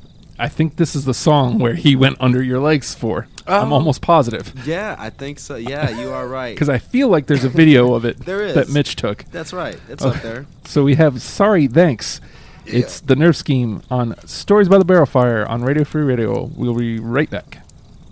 [0.44, 3.28] I think this is the song where he went under your legs for.
[3.48, 3.76] I'm Oh.
[3.76, 5.56] almost positive Yeah, I think so.
[5.56, 6.54] Yeah, you are right.
[6.56, 8.54] because I feel like there's a video of it There is.
[8.56, 9.24] that Mitch took.
[9.32, 9.78] That's right.
[9.90, 10.18] It's Okay.
[10.18, 10.46] up there.
[10.66, 12.20] So we have sorry, thanks.
[12.66, 16.50] It's the Nerve Scheme on Stories by the Barrel Fire on Radio Free Radio.
[16.56, 17.60] We'll be right back.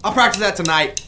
[0.03, 1.01] I'll practice that tonight.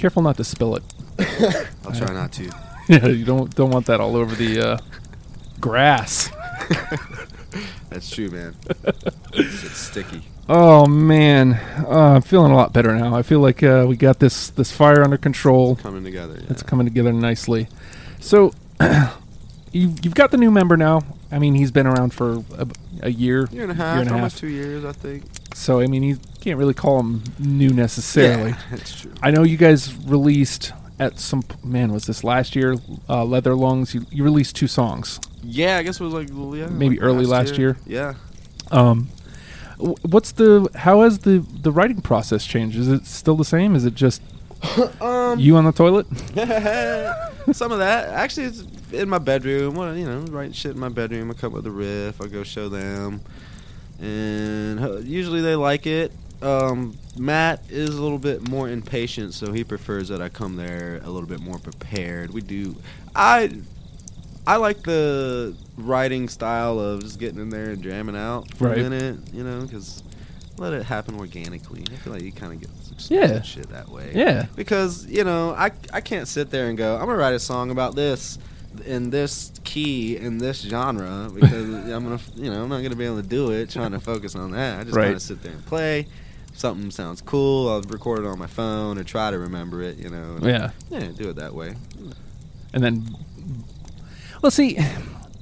[0.00, 0.82] Careful not to spill it.
[1.84, 2.44] I'll try not to.
[2.88, 4.78] yeah, you don't don't want that all over the uh,
[5.60, 6.30] grass.
[7.90, 8.56] That's true, man.
[9.34, 10.22] it's sticky.
[10.48, 11.52] Oh man,
[11.86, 13.14] uh, I'm feeling a lot better now.
[13.14, 15.76] I feel like uh, we got this this fire under control.
[15.76, 16.38] Coming together.
[16.38, 16.46] Yeah.
[16.48, 17.68] It's coming together nicely.
[18.20, 18.54] So,
[19.70, 21.02] you've you've got the new member now.
[21.30, 22.66] I mean, he's been around for a,
[23.02, 24.40] a year, year and a half, year and a almost half.
[24.40, 25.24] two years, I think.
[25.54, 28.50] So I mean, you can't really call them new necessarily.
[28.50, 29.12] Yeah, that's true.
[29.22, 32.76] I know you guys released at some man was this last year,
[33.08, 33.94] uh, Leather Lungs.
[33.94, 35.18] You, you released two songs.
[35.42, 37.78] Yeah, I guess it was like yeah, Maybe like early last year.
[37.86, 38.14] Yeah.
[38.70, 39.08] Um,
[40.02, 42.78] what's the how has the the writing process changed?
[42.78, 43.74] Is it still the same?
[43.74, 44.22] Is it just
[45.00, 46.06] Um, you on the toilet?
[47.52, 48.08] Some of that.
[48.08, 49.74] Actually, it's in my bedroom.
[49.74, 51.30] Well, you know, writing shit in my bedroom.
[51.30, 52.20] I come up with a riff.
[52.20, 53.20] I go show them,
[54.00, 56.12] and uh, usually they like it.
[56.42, 61.00] Um, Matt is a little bit more impatient, so he prefers that I come there
[61.04, 62.30] a little bit more prepared.
[62.32, 62.76] We do.
[63.14, 63.50] I
[64.46, 68.78] I like the writing style of just getting in there and jamming out for Right.
[68.78, 70.02] a minute, you know, because
[70.56, 71.84] let it happen organically.
[71.92, 73.42] I feel like you kind of get some Yeah.
[73.42, 74.46] shit that way Yeah.
[74.56, 77.70] because you know I I can't sit there and go I'm gonna write a song
[77.70, 78.38] about this
[78.82, 81.52] in this key in this genre because
[81.92, 84.34] I'm gonna you know I'm not gonna be able to do it trying to focus
[84.34, 85.04] on that I just Right.
[85.04, 86.06] kind of sit there and play
[86.52, 90.10] something sounds cool I'll record it on my phone or try to remember it you
[90.10, 90.70] know Yeah.
[90.90, 91.74] yeah do it that way
[92.72, 93.16] And then,
[94.42, 94.78] well, see,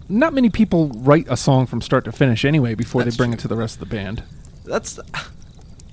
[0.09, 3.31] not many people write a song from start to finish anyway before That's they bring
[3.33, 3.39] true.
[3.39, 4.23] it to the rest of the band.
[4.65, 4.99] that's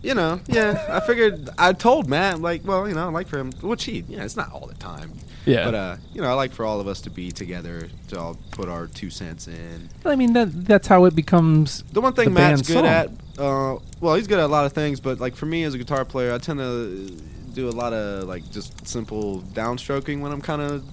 [0.02, 3.38] you know yeah I figured I told Matt like well you know I like for
[3.40, 5.12] him which he yeah it's not all the time
[5.46, 5.66] Yeah.
[5.66, 8.38] but uh you know I like for all of us to be together to all
[8.52, 11.84] put our two cents in I mean that that's how it becomes.
[11.94, 12.86] The one thing the Matt's good song.
[12.86, 15.74] at, uh, well, he's good at a lot of things, but like for me as
[15.74, 17.10] a guitar player, I tend to
[17.54, 20.84] do a lot of like just simple downstroking when I'm kind of,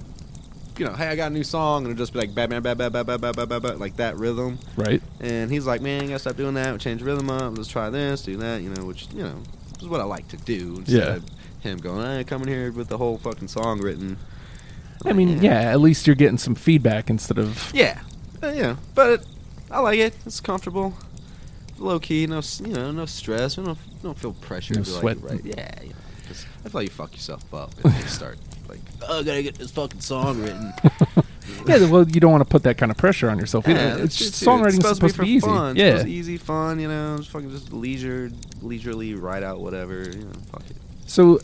[0.79, 2.63] you know, hey, I got a new song, and it'll just be like bam, bam,
[2.63, 4.59] bam, bam, bam, bam, bam, bam, bam, bam, like that rhythm.
[4.77, 5.03] Right.
[5.21, 6.79] And he's like, man, you gotta stop doing that.
[6.81, 7.57] Change the rhythm up.
[7.57, 8.63] Let's try this, do that.
[8.63, 9.43] You know, which you know
[9.81, 10.77] is what I like to do.
[10.79, 11.15] Instead Yeah.
[11.17, 11.25] of
[11.61, 14.17] him going, hey, coming here with the whole fucking song written.
[15.05, 15.61] I mean, yeah.
[15.73, 17.71] At least you're getting some feedback instead of.
[17.75, 18.01] Yeah,
[18.43, 19.25] uh, yeah, but
[19.71, 20.15] I like it.
[20.27, 20.95] It's comfortable,
[21.79, 22.27] low key.
[22.27, 23.57] No, s- you know, no stress.
[23.57, 25.23] We don't don't feel pressure No to sweat.
[25.23, 25.45] like right.
[25.45, 25.95] Yeah, you know,
[26.29, 29.43] 'cause I feel like you fuck yourself up if you start like, oh, I gotta
[29.43, 30.73] get this fucking song written.
[31.67, 31.87] Yeah.
[31.91, 33.69] Well, you don't want to put that kind of pressure on yourself.
[33.69, 33.79] either.
[33.79, 35.47] Yeah, it's that's just, songwriting's It's supposed, to be, easy.
[35.47, 35.73] fun.
[35.73, 35.87] It's Yeah.
[35.91, 36.81] supposed to be easy, fun.
[36.81, 38.31] You know, just fucking just leisure,
[38.63, 40.03] leisurely write out whatever.
[40.03, 40.77] You know, fuck it.
[41.07, 41.41] So,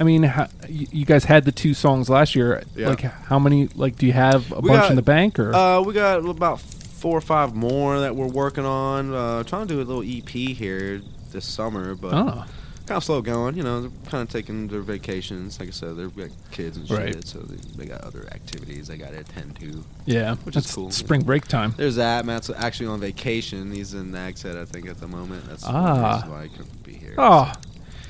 [0.00, 2.62] I mean, how, you, guys had the two songs last year.
[2.74, 2.88] Yeah.
[2.88, 3.68] Like, how many?
[3.74, 5.54] Like, do you have a We bunch got- in the bank or?
[5.54, 9.12] Uh, we got about four or five more that we're working on.
[9.14, 12.14] Uh, trying to do a little EP here this summer, but.
[12.14, 12.44] oh,
[12.86, 13.56] kind of slow going.
[13.56, 15.60] You know, they're kind of taking their vacations.
[15.60, 17.24] Like I said, they've got kids and shit, Right.
[17.26, 19.84] so they, they got other activities they got to attend to.
[20.06, 20.34] yeah.
[20.44, 21.72] Which is cool, Spring break time.
[21.76, 22.24] There's that.
[22.24, 23.70] Matt's actually on vacation.
[23.70, 25.46] He's in Nags Head, I think, at the moment.
[25.46, 26.24] That's Ah.
[26.26, 27.14] why I couldn't be here.
[27.16, 27.52] Oh,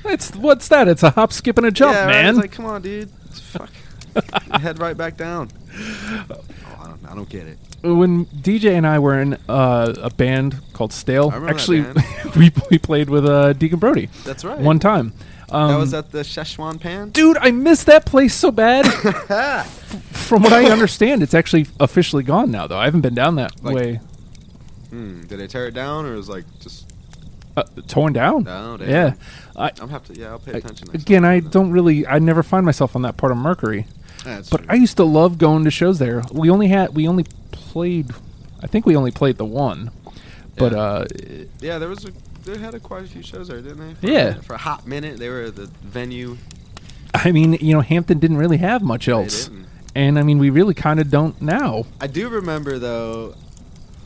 [0.05, 0.87] it's what's that?
[0.87, 2.11] It's a hop, skip, and a jump, yeah, right?
[2.11, 2.29] man.
[2.35, 3.09] It's like, come on, dude.
[3.31, 3.69] Fuck.
[4.61, 5.49] Head right back down.
[6.29, 6.35] Oh,
[6.81, 7.57] I don't, I don't get it.
[7.81, 11.81] when DJ and I were in uh, a band called Stale, I remember that actually,
[12.39, 14.59] we we played with uh, Deacon Brody That's right.
[14.59, 15.13] one time.
[15.49, 17.09] Um, that was at the Szechuan Pan.
[17.09, 17.37] dude.
[17.37, 18.85] I miss that place so bad.
[20.13, 22.77] From what I understand, it's actually officially gone now, though.
[22.77, 23.99] I haven't been down that Like- way.
[24.89, 26.90] Hmm, did they tear it down, or was like just?
[27.57, 28.43] Uh, torn down.
[28.43, 28.89] No, damn.
[28.89, 29.13] yeah.
[29.57, 30.13] I, I'm have to.
[30.17, 30.87] Yeah, I'll pay attention.
[30.91, 31.31] next again, time.
[31.31, 32.07] I don't really.
[32.07, 33.87] I never find myself on that part of Mercury.
[34.23, 34.67] That's But true.
[34.69, 36.21] I used to love going to shows there.
[36.31, 38.11] We only had we only played
[38.63, 39.91] I think we only played the one.
[40.55, 40.77] But Yeah.
[40.79, 41.05] uh
[41.59, 42.11] Yeah, there was a,
[42.45, 43.93] they had a, quite a few shows there, didn't they?
[43.95, 44.23] For a Yeah.
[44.29, 46.37] minute- for a hot minute, they were the venue.
[47.13, 49.49] I mean, you know, Hampton didn't really have much else.
[49.95, 51.85] And I mean, we really kind of don't now.
[51.99, 53.35] I do remember though,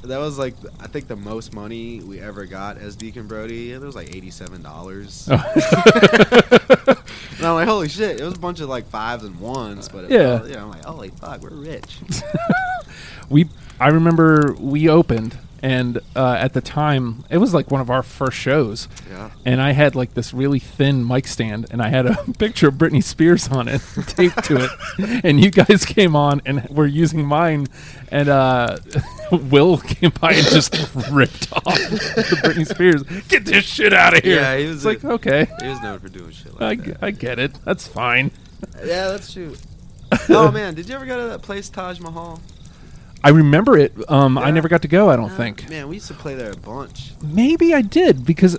[0.06, 3.72] that was like I think the most money we ever got as Deacon Brody.
[3.72, 5.28] It was like eighty-seven dollars.
[5.32, 5.36] Oh.
[7.38, 8.20] and I'm like, holy shit!
[8.20, 10.40] It was a bunch of like fives and ones, but Yeah.
[10.40, 12.00] felt- yeah, I'm like, holy fuck, we're rich.
[13.30, 13.50] we
[13.80, 18.04] I remember we opened and uh, at the time it was like one of our
[18.04, 18.88] first shows.
[19.10, 19.32] Yeah.
[19.46, 22.76] And I had like this really thin mic stand, and I had a picture of
[22.76, 25.22] Britney Spears on it, taped to it.
[25.26, 27.68] And you guys came on and were using mine,
[28.12, 28.78] and uh,
[29.32, 30.74] Will came by and just
[31.12, 33.04] ripped off the Britney Spears.
[33.28, 34.36] Get this shit out of here!
[34.42, 37.04] Yeah, he was it's like okay, He was known for doing shit like g- that.
[37.04, 37.54] I get it.
[37.64, 38.32] That's fine.
[38.80, 39.56] yeah, that's true.
[40.30, 42.40] oh man, did you ever go to that place Taj Mahal?
[43.26, 43.92] I remember it.
[44.08, 45.10] Um, I never got to go.
[45.10, 45.70] I don't Yeah, think.
[45.70, 47.14] Man, we used to play there a bunch.
[47.22, 48.58] Maybe I did because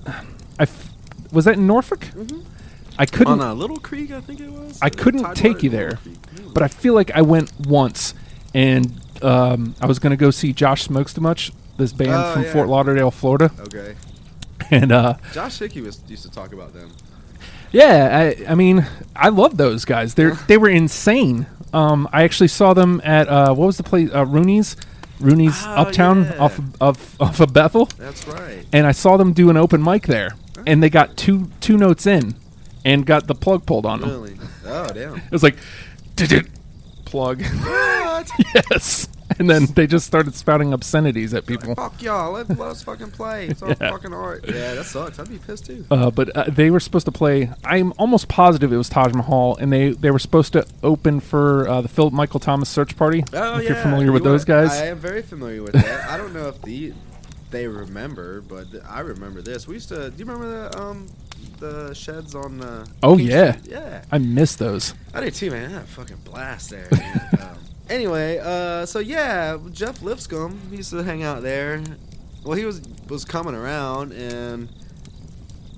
[0.59, 0.91] I f-
[1.33, 2.01] was that in Norfolk.
[2.15, 2.43] Mhm.
[2.99, 3.41] I couldn't.
[3.41, 4.79] On a Little Creek, I think it was.
[4.83, 6.17] I Or couldn't Tidewater take you Little there, Creek.
[6.37, 6.43] Yeah.
[6.55, 8.15] but I feel like I went once,
[8.55, 8.93] and
[9.23, 12.43] um, I was going to go see Josh Smokes Too Much, this band Oh, from
[12.43, 12.53] yeah.
[12.53, 13.95] Fort Lauderdale, Florida, okay.
[14.71, 16.91] And uh, Josh Hickey was used to talk about them.
[17.71, 20.15] yeah, I, I mean, I love those guys.
[20.15, 21.47] They are they were insane.
[21.73, 24.11] Um, I actually saw them at uh, what was the place?
[24.15, 24.77] Uh, Rooney's,
[25.21, 26.37] Rooney's Oh, Uptown yeah.
[26.39, 28.65] off of, of off of Bethel, That's right.
[28.73, 30.37] and I saw them do an open mic there,
[30.67, 32.35] and they got two two notes in,
[32.85, 34.11] and got the plug pulled on them.
[34.11, 34.37] Really?
[34.67, 35.17] Oh damn.
[35.27, 35.57] It was like,
[36.17, 36.49] "Did-did,
[37.05, 38.31] plug, What?
[38.55, 39.09] yes,
[39.39, 41.75] and then they just started spouting obscenities at people.
[41.75, 42.33] Fuck y'all.
[42.33, 43.47] Let, let us fucking play.
[43.49, 43.91] It's all Yeah.
[43.91, 44.45] fucking art.
[44.47, 45.19] Yeah, that sucks.
[45.19, 45.85] I'd be pissed too.
[45.91, 47.51] Uh, but uh, they were supposed to play.
[47.65, 51.69] I'm almost positive it was Taj Mahal, and they, they were supposed to open for
[51.69, 53.25] uh, the Philip Michael Thomas Search Party.
[53.33, 53.69] Oh if yeah.
[53.71, 56.09] you're familiar with You those guys, I am very familiar with that.
[56.09, 56.93] I don't know if the
[57.51, 59.67] they remember, but th- I remember this.
[59.69, 60.11] We used to.
[60.11, 61.07] Do you remember the um
[61.61, 62.61] the sheds on?
[62.61, 63.53] Uh, Oh, King yeah.
[63.53, 63.73] Street?
[63.73, 64.05] Yeah.
[64.11, 64.95] I miss those.
[65.15, 65.71] I did too, man.
[65.71, 66.89] I had a fucking blast there.
[66.91, 67.29] man.
[67.41, 67.59] um,
[67.89, 71.83] anyway, uh, so yeah, Jeff Lipscomb he used to hang out there.
[72.45, 74.69] Well, he was was coming around and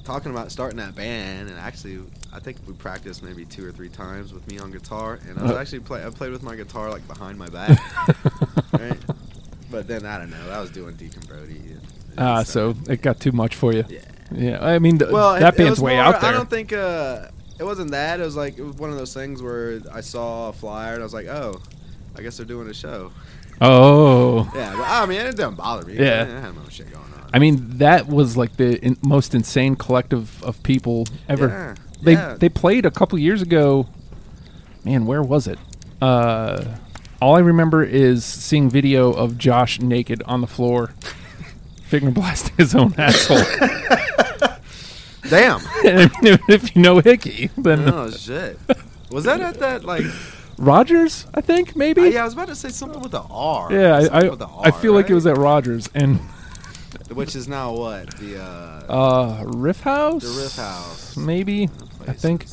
[0.04, 2.00] talking about starting that band, and actually,
[2.32, 5.42] I think we practiced maybe two or three times with me on guitar, and I
[5.42, 5.56] was Uh.
[5.59, 6.04] actually play.
[6.04, 7.78] I played with my guitar like behind my back,
[8.72, 8.98] right?
[9.70, 10.50] But then I don't know.
[10.50, 11.61] I was doing Deacon Brody.
[12.16, 13.84] Ah, so it got too much for you.
[13.88, 14.00] yeah.
[14.30, 16.50] Yeah, I mean th- Well, that it- it band's was way more- out I don't
[16.50, 17.28] think uh,
[17.59, 18.20] it wasn't that.
[18.20, 21.00] It was like it was one of those things where I saw a flyer and
[21.02, 21.61] I was like, oh,
[22.18, 23.12] I guess they're doing a show.
[23.60, 25.94] oh, Yeah, but, I mean, it didn't bother me.
[25.98, 26.22] Yeah.
[26.22, 27.30] I had no shit going on.
[27.32, 31.48] I mean that was like the in- most insane collective of people ever.
[31.48, 32.36] Yeah, They yeah.
[32.38, 33.86] they played a couple years ago.
[34.82, 35.58] Man, where was it?
[36.00, 36.64] Uh,
[37.20, 40.94] all I remember is seeing video of Josh naked on the floor,
[41.82, 43.38] finger blasting his own asshole.
[45.28, 45.60] Damn.
[45.84, 46.08] I
[46.48, 48.58] if you know Hickey, then oh shit.
[49.10, 50.04] Was that at that like?
[50.59, 52.00] Rogers, I think maybe.
[52.02, 53.72] uh, yeah, I was about to say something with the R.
[53.72, 56.18] Yeah, I I, the I feel R, like it was at Rogers and
[57.12, 60.22] which is now what the uh, uh, Riff House.
[60.24, 61.16] the Riff House.
[61.16, 61.68] maybe.
[62.06, 62.46] I think.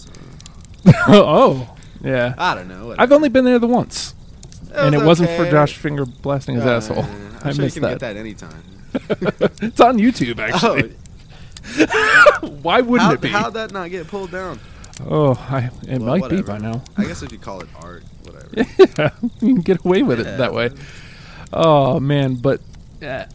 [0.86, 2.36] uh, oh, yeah.
[2.38, 2.94] I don't know.
[2.98, 4.14] I've only been there the once,
[4.74, 5.50] and it was wasn't for.
[5.50, 7.04] Josh finger blasting his Uh, asshole.
[7.04, 8.00] I'm I sure missed you can that.
[8.00, 8.64] get that anytime.
[9.62, 10.96] it's on YouTube, actually.
[12.62, 13.30] Why wouldn't how, it be?
[13.30, 14.60] how'd that not get pulled down?
[15.08, 16.84] Oh, I, it Well, might be by now.
[16.98, 18.50] I guess if you call it art, whatever.
[18.98, 19.10] yeah,
[19.42, 20.34] you can get away with Yeah.
[20.34, 20.70] it that way.
[21.54, 22.62] Oh man, but
[23.04, 23.26] uh,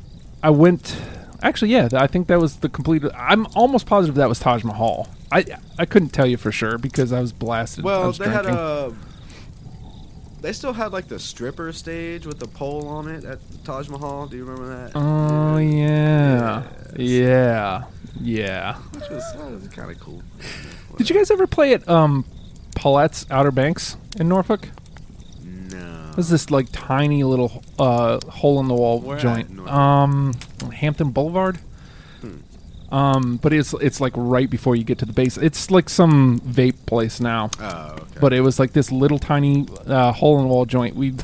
[0.42, 0.96] I went.
[1.42, 3.02] Actually, yeah, I think that was the complete.
[3.16, 5.08] I'm almost positive that was Taj Mahal.
[5.32, 5.44] I
[5.78, 7.84] I couldn't tell you for sure because I was blasted.
[7.84, 8.56] Well, was they had drinking.
[8.62, 8.92] a.
[10.42, 14.26] They still had like the stripper stage with the pole on it at Taj Mahal.
[14.26, 14.92] Do you remember that?
[14.94, 16.62] Oh yeah,
[16.96, 17.84] yeah, yeah.
[18.92, 20.22] Which was, was kind of cool.
[20.96, 22.24] Did you guys ever play at um,
[22.76, 24.68] Paulette's Outer Banks in Norfolk?
[25.44, 26.08] No.
[26.10, 29.50] It was this like tiny little uh, hole in the wall Where joint.
[29.50, 30.34] in Um,
[30.72, 31.58] Hampton Boulevard.
[32.20, 32.94] Hmm.
[32.94, 35.36] Um, but it's it's like right before you get to the base.
[35.36, 37.50] It's like some vape place now.
[37.60, 38.04] Oh, okay.
[38.20, 40.96] But it was like this little tiny uh, hole in the wall joint.
[40.96, 41.14] We,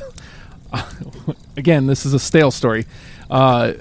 [1.57, 2.85] again, this is a stale story.
[3.29, 3.73] Uh,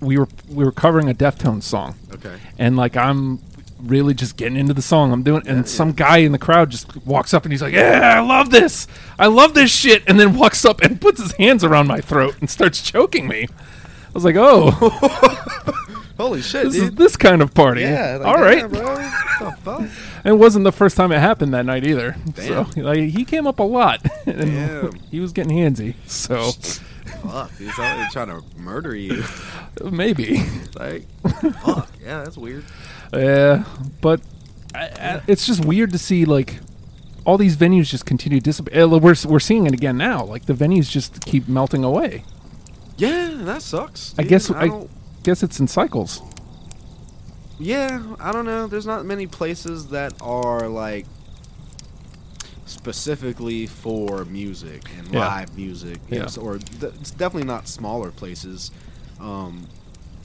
[0.00, 2.36] we were we were covering a Deftones song, okay.
[2.58, 3.40] and like I'm
[3.78, 5.12] really just getting into the song.
[5.12, 5.94] I'm doing, and Yeah, some yeah.
[5.94, 8.86] guy in the crowd just walks up and he's like, "Yeah, I love this.
[9.18, 12.36] I love this shit," and then walks up and puts his hands around my throat
[12.40, 13.46] and starts choking me.
[13.48, 14.70] I was like, "Oh,
[16.18, 18.16] Holy shit, this is this kind of party." yeah.
[18.20, 18.60] Like, all right.
[18.60, 18.94] damn, bro.
[18.94, 19.80] What the fuck?
[19.80, 19.90] And
[20.34, 22.16] it wasn't the first time it happened that night either.
[22.36, 24.04] So like, he came up a lot.
[24.26, 24.92] and Damn.
[25.10, 25.94] He was getting handsy.
[26.06, 26.50] So
[27.22, 27.56] Fuck.
[27.56, 29.22] He's out there trying to murder you.
[29.90, 30.42] maybe.
[30.74, 31.06] Like,
[31.62, 31.90] fuck.
[32.02, 32.64] Yeah, that's weird.
[33.12, 33.64] Yeah,
[34.00, 34.20] but
[34.74, 36.60] I, I, it's just weird to see like
[37.24, 38.84] all these venues just continue to disappear.
[38.84, 40.24] Uh, we're we're seeing it again now.
[40.24, 42.24] Like the venues just keep melting away.
[42.96, 44.14] Yeah, that sucks.
[44.18, 44.88] I guess I I,
[45.22, 46.22] guess it's in cycles.
[47.58, 48.66] Yeah, I don't know.
[48.66, 51.06] There's not many places that are like
[52.70, 55.26] specifically for music and Yeah.
[55.26, 55.98] live music.
[56.08, 58.70] you know, so- or th- it's definitely not smaller places.
[59.20, 59.66] Um,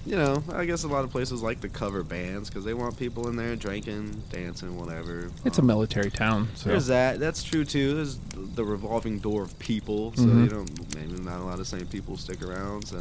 [0.06, 2.96] you know, I guess a lot of places like to cover bands because they want
[2.98, 5.32] people in there drinking, dancing, whatever.
[5.43, 7.20] It's a Um, military town, so There's that.
[7.20, 7.96] That's true too.
[7.96, 8.20] There's
[8.56, 10.43] the revolving door of people, so Mhm.
[10.43, 12.86] you don't maybe not a lot of same people stick around.
[12.88, 12.98] So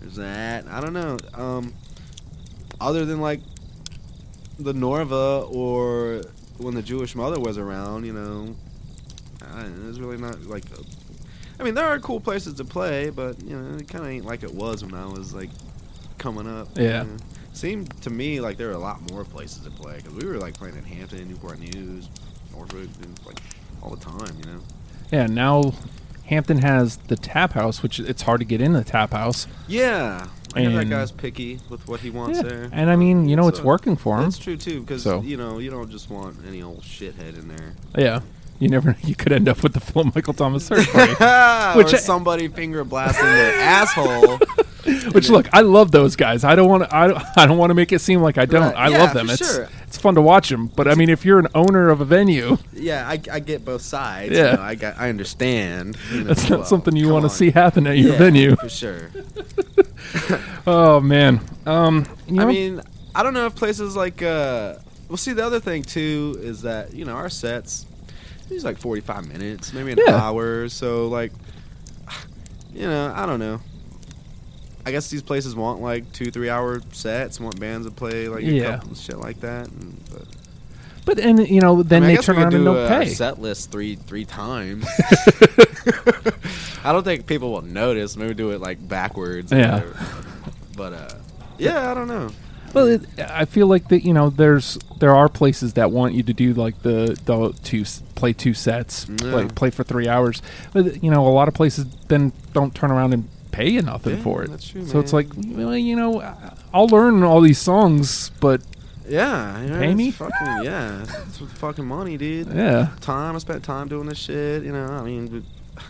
[0.00, 0.66] there's that.
[0.68, 1.18] I don't know.
[1.34, 1.74] Um,
[2.80, 3.42] other than like
[4.58, 6.22] the Norva or
[6.58, 8.54] when the Jewish mother was around, you know,
[9.54, 10.64] I don't there's really not like.
[10.72, 10.82] A,
[11.60, 14.24] I mean, there are cool places to play, but you know, it kind of ain't
[14.24, 15.50] like it was when I was like
[16.18, 16.68] coming up.
[16.76, 17.02] Yeah.
[17.02, 17.16] you know.
[17.52, 20.38] Seemed to me like there were a lot more places to play because we were
[20.38, 22.08] like playing in Hampton, Newport News,
[22.52, 22.88] Norfolk,
[23.26, 23.38] like
[23.82, 24.60] all the time, you know.
[25.10, 25.26] yeah.
[25.26, 25.74] Now
[26.26, 29.46] Hampton has the tap house, which it's hard to get in the tap house.
[29.68, 32.42] Yeah, I hear that guy's picky with what he wants Yeah.
[32.48, 32.68] there.
[32.72, 34.24] And I mean, you know, it's working for him.
[34.24, 37.48] That's true too, because So- you know you don't just want any old shithead in
[37.48, 37.72] there.
[37.96, 38.20] Yeah.
[38.58, 38.96] You never.
[39.02, 41.12] You could end up with the full Michael Thomas search party.
[41.78, 44.38] Which I- somebody finger blasting their asshole.
[45.12, 46.42] Which look, I love those guys.
[46.44, 46.94] I don't want to.
[46.96, 48.62] I don't, I don't want to make it seem like I don't.
[48.62, 48.76] Right.
[48.76, 49.30] I Yeah, love them.
[49.30, 49.68] It's sure.
[49.86, 50.66] it's fun to watch them.
[50.68, 53.82] But I mean, if you're an owner of a venue, Yeah, I, I get both
[53.82, 54.32] sides.
[54.34, 54.50] Yeah.
[54.52, 55.96] you know, I got I understand.
[56.10, 58.56] you know, that's not well, something you want to see happen at your Yeah, venue.
[58.56, 59.10] for sure.
[60.66, 61.40] Oh man.
[61.66, 62.06] Um.
[62.26, 62.80] You know, I mean,
[63.14, 64.76] I don't know if places like uh
[65.08, 67.86] well see the other thing too is that, you know, our sets
[68.48, 70.16] these like 45 minutes, maybe an Yeah.
[70.16, 71.32] hour, so like
[72.74, 73.60] you know, I don't know.
[74.84, 78.46] I guess these places want like 2-3 hour sets, want bands to play like a
[78.52, 78.80] Yeah.
[78.94, 80.24] shit like that and but
[81.04, 83.08] but and you know, then I mean, they turn around and do don't a pay.
[83.08, 84.86] set list three three times.
[86.84, 88.16] I don't think people will notice.
[88.16, 89.52] Maybe do it like backwards.
[89.52, 89.82] Yeah.
[90.76, 91.08] But uh,
[91.58, 92.30] yeah, I don't know.
[92.74, 94.04] Well, it, I feel like that.
[94.04, 97.84] You know, there's there are places that want you to do like the the two
[98.14, 100.40] play two sets, play play for three hours.
[100.72, 104.16] But you know, a lot of places then don't turn around and pay you nothing
[104.16, 104.50] Yeah, for it.
[104.50, 106.20] that's true, so it's like, well, you know,
[106.74, 108.60] I'll learn all these songs, but
[109.08, 110.10] Yeah, you know, Pay me?
[110.10, 112.48] Fucking yeah, it's fucking money, dude.
[112.48, 114.64] yeah, Time I spent time doing this shit.
[114.64, 115.44] You know, I mean,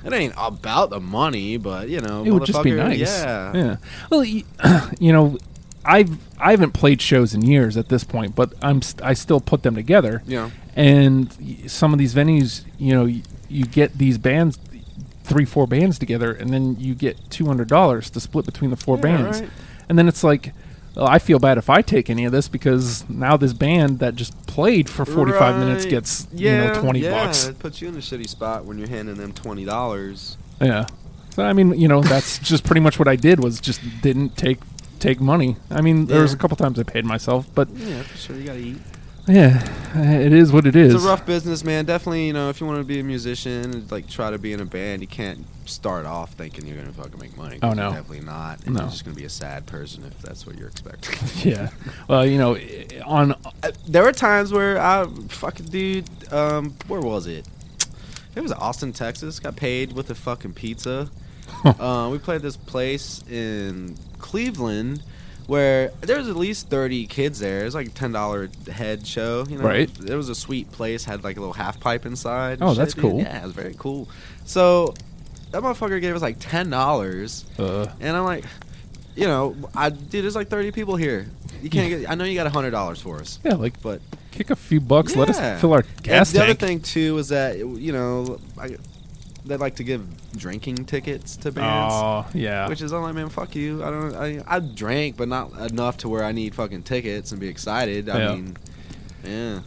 [0.05, 2.99] it ain't about the money, but you know, it would just be nice.
[2.99, 3.77] Yeah, yeah.
[4.11, 4.25] Well,
[4.99, 5.39] you know,
[5.85, 9.41] I've I haven't played shows in years at this point, but I'm st- I still
[9.41, 10.23] put them together.
[10.27, 11.31] Know, and
[11.71, 14.59] some of these venues, you know, you get these bands,
[15.33, 18.77] three, four bands together, and then you get two hundred dollars to split between the
[18.77, 19.51] four Yeah, bands, right.
[19.89, 20.53] and then it's like,
[20.95, 24.15] well, I feel bad if I take any of this because now this band that
[24.15, 27.47] just played for forty five minutes gets yeah, you know twenty yeah, bucks.
[27.47, 30.37] It puts you in a shitty spot when you're handing them twenty dollars.
[30.61, 30.87] Yeah.
[31.31, 34.37] So I mean, you know, that's just pretty much what I did was just didn't
[34.37, 34.59] take
[34.99, 35.57] take money.
[35.71, 38.37] I mean, there was a couple times I paid myself, but Yeah, for sure.
[38.37, 38.79] You gotta eat.
[39.27, 40.95] Yeah, it is what it is.
[40.95, 41.85] It's a rough business, man.
[41.85, 44.61] Definitely, you know, if you want to be a musician, like try to be in
[44.61, 47.59] a band, you can't start off thinking you're gonna fucking make money.
[47.63, 47.93] Oh, no.
[47.93, 48.65] definitely not.
[48.67, 48.83] And No.
[48.83, 51.19] You're just gonna be a sad person if that's what you're expecting.
[51.49, 51.71] yeah.
[52.09, 52.59] Well, you know,
[53.07, 57.47] on Uh, there were times where I fucking dude, um, where was it?
[58.35, 59.39] It was Austin, Texas.
[59.39, 61.11] Got paid with a fucking pizza.
[61.65, 65.03] uh, we played this place in Cleveland
[65.47, 67.61] where there was at least 30 kids there.
[67.63, 69.45] It was like a $10 head show.
[69.49, 69.65] You know?
[69.65, 69.91] Right.
[70.05, 72.59] It was a sweet place, had like a little half pipe inside.
[72.61, 73.03] Oh, shit, that's dude.
[73.03, 73.19] cool.
[73.21, 74.09] Yeah, it was very cool.
[74.45, 74.95] So
[75.51, 77.45] that motherfucker gave us like $10.
[77.59, 78.45] uh, And I'm like,
[79.15, 81.29] you know, I dude, there's like 30 people here.
[81.63, 82.11] You can't get.
[82.11, 84.01] I know you got hundred dollars for us, yeah, like but
[84.33, 87.29] kick a few bucks, let us fill our And gas the other thing too is
[87.29, 88.79] that you know, I,
[89.45, 91.95] they like to give drinking tickets to bands.
[91.97, 92.69] Oh, yeah.
[92.69, 93.83] Which is, I'm like, man, fuck you.
[93.85, 94.15] I don't.
[94.15, 98.09] I, I drank, but not enough to where I need fucking tickets and be excited.
[98.09, 98.35] I Yeah.
[98.35, 98.57] mean,
[99.25, 99.61] yeah.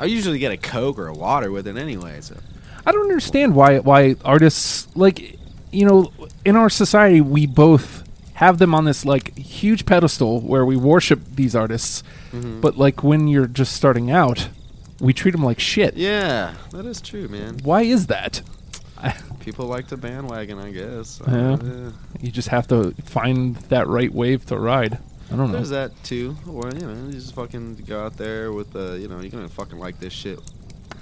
[0.00, 2.20] I usually get a coke or a water with it anyway.
[2.20, 2.36] So
[2.84, 5.38] I don't understand why why artists like
[5.70, 6.12] you know
[6.44, 8.02] in our society we both
[8.34, 12.02] have them on this like huge pedestal where we worship these artists,
[12.32, 12.60] Mm-hmm.
[12.60, 14.48] but like when you're just starting out,
[15.00, 15.96] we treat them like shit.
[15.96, 17.58] yeah, that is true, man.
[17.62, 18.40] Why is that?
[19.42, 21.20] People like to bandwagon, I guess.
[21.26, 21.56] Yeah.
[21.62, 21.90] yeah.
[22.20, 24.98] you just have to find that right wave to ride.
[25.30, 25.56] I don't know.
[25.56, 26.36] There's that too.
[26.46, 29.48] Or you know, you just fucking go out there with the, you know, you're gonna
[29.48, 30.38] fucking like this shit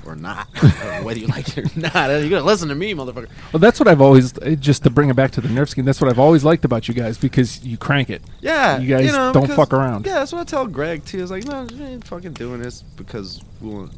[0.07, 0.47] or not,
[1.03, 2.09] whether you like it or not.
[2.09, 3.29] You're gonna listen to me, motherfucker.
[3.53, 5.85] Well, that's what I've always uh, just to bring it back to the Nerve Scheme.
[5.85, 8.23] That's what I've always liked about you guys because you crank it.
[8.41, 10.07] Yeah, You guys know, don't fuck around.
[10.07, 11.23] Yeah, that's what I tell Greg too.
[11.23, 13.93] It's like, no, you ain't fucking doing this because we want.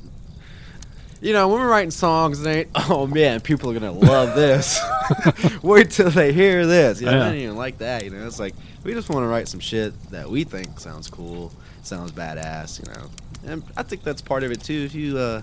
[1.23, 2.69] You know, when we're writing songs, it ain't.
[2.91, 4.81] Oh man, people are gonna love this.
[5.63, 7.01] Wait till they hear this.
[7.01, 7.23] You know, Yeah.
[7.23, 8.05] I don't even like that.
[8.05, 11.09] You know, it's like we just want to write some shit that we think sounds
[11.09, 11.53] cool,
[11.83, 12.85] sounds badass.
[12.85, 13.09] You know,
[13.53, 14.83] and I think that's part of it too.
[14.85, 15.43] If you uh,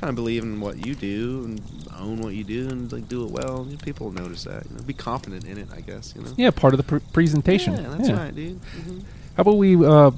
[0.00, 1.62] kind of believe in what you do and
[2.00, 4.68] own what you do and like do it well, people will notice that.
[4.68, 5.68] You know, be confident in it.
[5.72, 6.14] I guess.
[6.16, 6.32] You know.
[6.36, 7.74] Yeah, part of the pr- presentation.
[7.74, 8.58] Yeah, that's right, dude.
[8.58, 8.98] hmm
[9.36, 9.76] How about we?
[9.86, 10.10] uh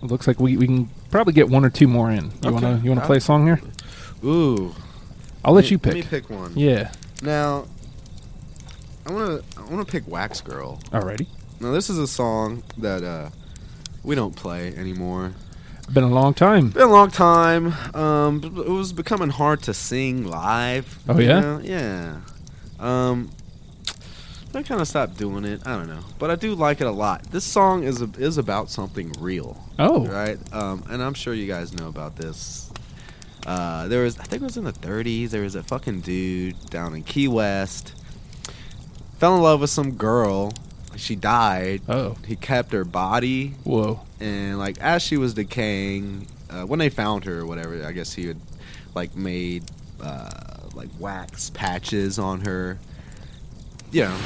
[0.00, 2.26] Looks like we, we can probably get one or two more in.
[2.26, 2.50] You Okay.
[2.52, 3.60] wanna you wanna play a song here?
[4.24, 4.74] Ooh.
[5.44, 5.94] I'll let me- you pick.
[5.94, 6.52] Let me pick one.
[6.56, 6.90] Yeah.
[7.22, 7.66] Now,
[9.06, 10.78] I want to I want to pick Wax Girl.
[10.90, 11.26] Alrighty.
[11.60, 13.30] Now, this is a song that uh,
[14.04, 15.32] we don't play anymore.
[15.92, 16.68] Been a long time.
[16.68, 17.72] Been a long time.
[17.94, 20.98] Um, it was becoming hard to sing live.
[21.08, 21.40] Oh, yeah?
[21.40, 21.60] know?
[21.64, 22.20] Yeah.
[22.78, 23.30] Um,
[24.54, 25.66] I kind of stopped doing it.
[25.66, 27.24] I don't know, but I do like it a lot.
[27.30, 29.56] This song is a, is about something real.
[29.78, 30.06] Oh.
[30.06, 30.38] right?
[30.52, 32.70] Um, and I'm sure you guys know about this.
[33.46, 35.30] Uh, there was, I think it was in the 30s.
[35.30, 37.94] There was a fucking dude down in Key West.
[39.18, 40.52] Fell in love with some girl.
[40.96, 41.82] she died.
[41.88, 42.16] Oh.
[42.26, 44.00] He kept her body, Whoa.
[44.20, 48.12] and like as she was decaying, uh, when they found her or whatever, I guess
[48.14, 48.38] he had
[48.94, 49.64] like made
[50.00, 50.30] uh,
[50.74, 52.78] like wax patches on her.
[53.90, 54.18] You know,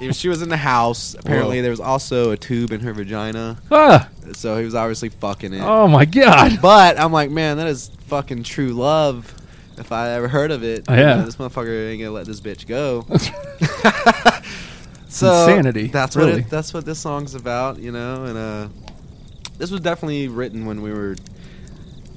[0.00, 1.14] if she was in the house.
[1.18, 1.62] Apparently, Whoa.
[1.62, 4.08] there was also a tube in her vagina, Ah.
[4.34, 5.62] so he was obviously fucking it.
[5.62, 6.58] Oh my God.
[6.60, 9.34] But I'm like, man, that is fucking true love.
[9.78, 11.16] If I ever heard of it, Oh, You yeah.
[11.16, 13.04] know, this motherfucker ain't gonna let this bitch go.
[15.08, 16.40] so insanity, That's what really.
[16.42, 18.24] it, that's what this song's about, you know.
[18.24, 18.68] And uh,
[19.58, 21.16] this was definitely written when we were,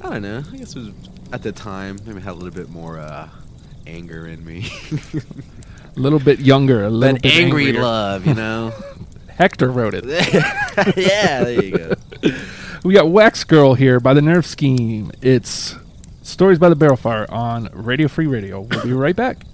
[0.02, 0.44] I don't know.
[0.52, 0.90] I guess it was
[1.32, 2.00] at the time.
[2.06, 3.30] Maybe had a little bit more uh,
[3.88, 4.70] anger in me.
[5.96, 6.84] A little bit younger.
[6.84, 7.82] A little bit angry angrier.
[7.84, 8.74] love, you know.
[9.30, 10.06] Hector wrote it.
[10.98, 11.94] yeah, there you go.
[12.82, 15.12] We got Wax Girl here by the Nerve Scheme.
[15.22, 15.76] It's
[16.22, 18.62] Stories by the Barrel Fire on Radio Free Radio.
[18.62, 19.46] We'll be right back.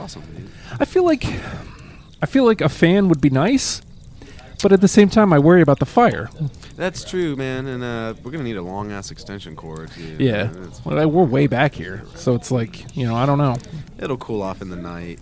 [0.00, 0.48] Awesome, dude.
[0.78, 1.24] I feel like
[2.22, 3.82] I feel like a fan would be nice,
[4.62, 6.28] but at the same time I worry about the fire.
[6.76, 7.66] That's true, man.
[7.66, 9.90] And uh, we're gonna need a long ass extension cord.
[9.90, 10.16] Too.
[10.18, 10.50] Yeah.
[10.84, 13.56] Well, we're way back here, so it's like, you know, I don't know.
[13.98, 15.18] it'll cool off in the night.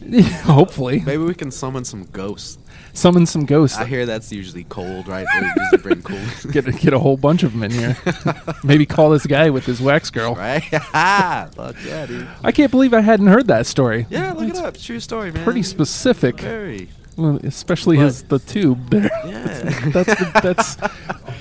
[0.44, 1.00] Hopefully.
[1.00, 2.58] Maybe we can summon some ghosts.
[2.96, 3.76] Summon some ghosts.
[3.78, 5.26] I hear that's usually cold, right?
[5.34, 6.18] Usually bring cool,
[6.50, 7.96] get a, get a whole bunch of them in here.
[8.64, 10.34] Maybe call this guy with his wax girl.
[10.36, 10.62] right?
[10.62, 12.26] Fuck yeah, dude.
[12.42, 14.06] I can't believe I hadn't heard that story.
[14.08, 14.78] Yeah, look it up.
[14.78, 15.44] True story, man.
[15.44, 16.88] Pretty specific, Very.
[17.18, 19.10] well, especially But- his the tube there.
[19.26, 19.90] Yeah.
[19.90, 20.76] that's the, that's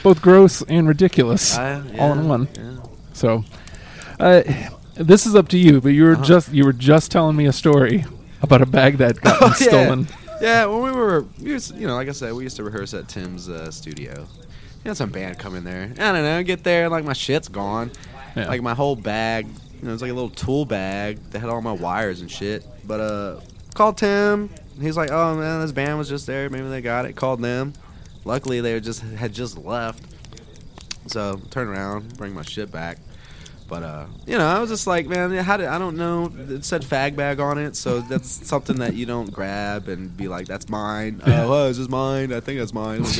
[0.03, 2.47] both gross and ridiculous Uh, all in one.
[2.53, 2.75] yeah.
[3.13, 3.45] So,
[4.19, 4.43] uh,
[4.95, 5.79] this is up to you.
[5.79, 6.23] But you were Uh-huh.
[6.25, 8.03] just you were just telling me a story
[8.41, 10.07] about a bag that got Oh, stolen.
[10.09, 12.93] Yeah, when we were, we used, you know, like I said, we used to rehearse
[12.93, 14.27] at Tim's uh, studio.
[14.83, 15.91] You had some band come in there.
[15.93, 17.91] I don't know, get there, like my shit's gone.
[18.35, 18.47] Yeah.
[18.47, 19.47] Like my whole bag,
[19.79, 22.65] you know, it's like a little tool bag that had all my wires and shit.
[22.85, 23.39] But uh,
[23.75, 24.49] Called Tim.
[24.79, 26.49] He's like, oh man, this band was just there.
[26.49, 27.17] Maybe they got it.
[27.17, 27.73] Called them.
[28.23, 30.01] Luckily, they just had just left.
[31.07, 32.97] So turn around, bring my shit back.
[33.67, 36.31] But uh, you know, I was just like, man, how did I don't know.
[36.49, 40.27] It said fag bag on it, so that's something that you don't grab and be
[40.27, 41.21] like, that's mine.
[41.25, 42.31] Oh, oh, is this mine?
[42.31, 43.05] I think that's mine.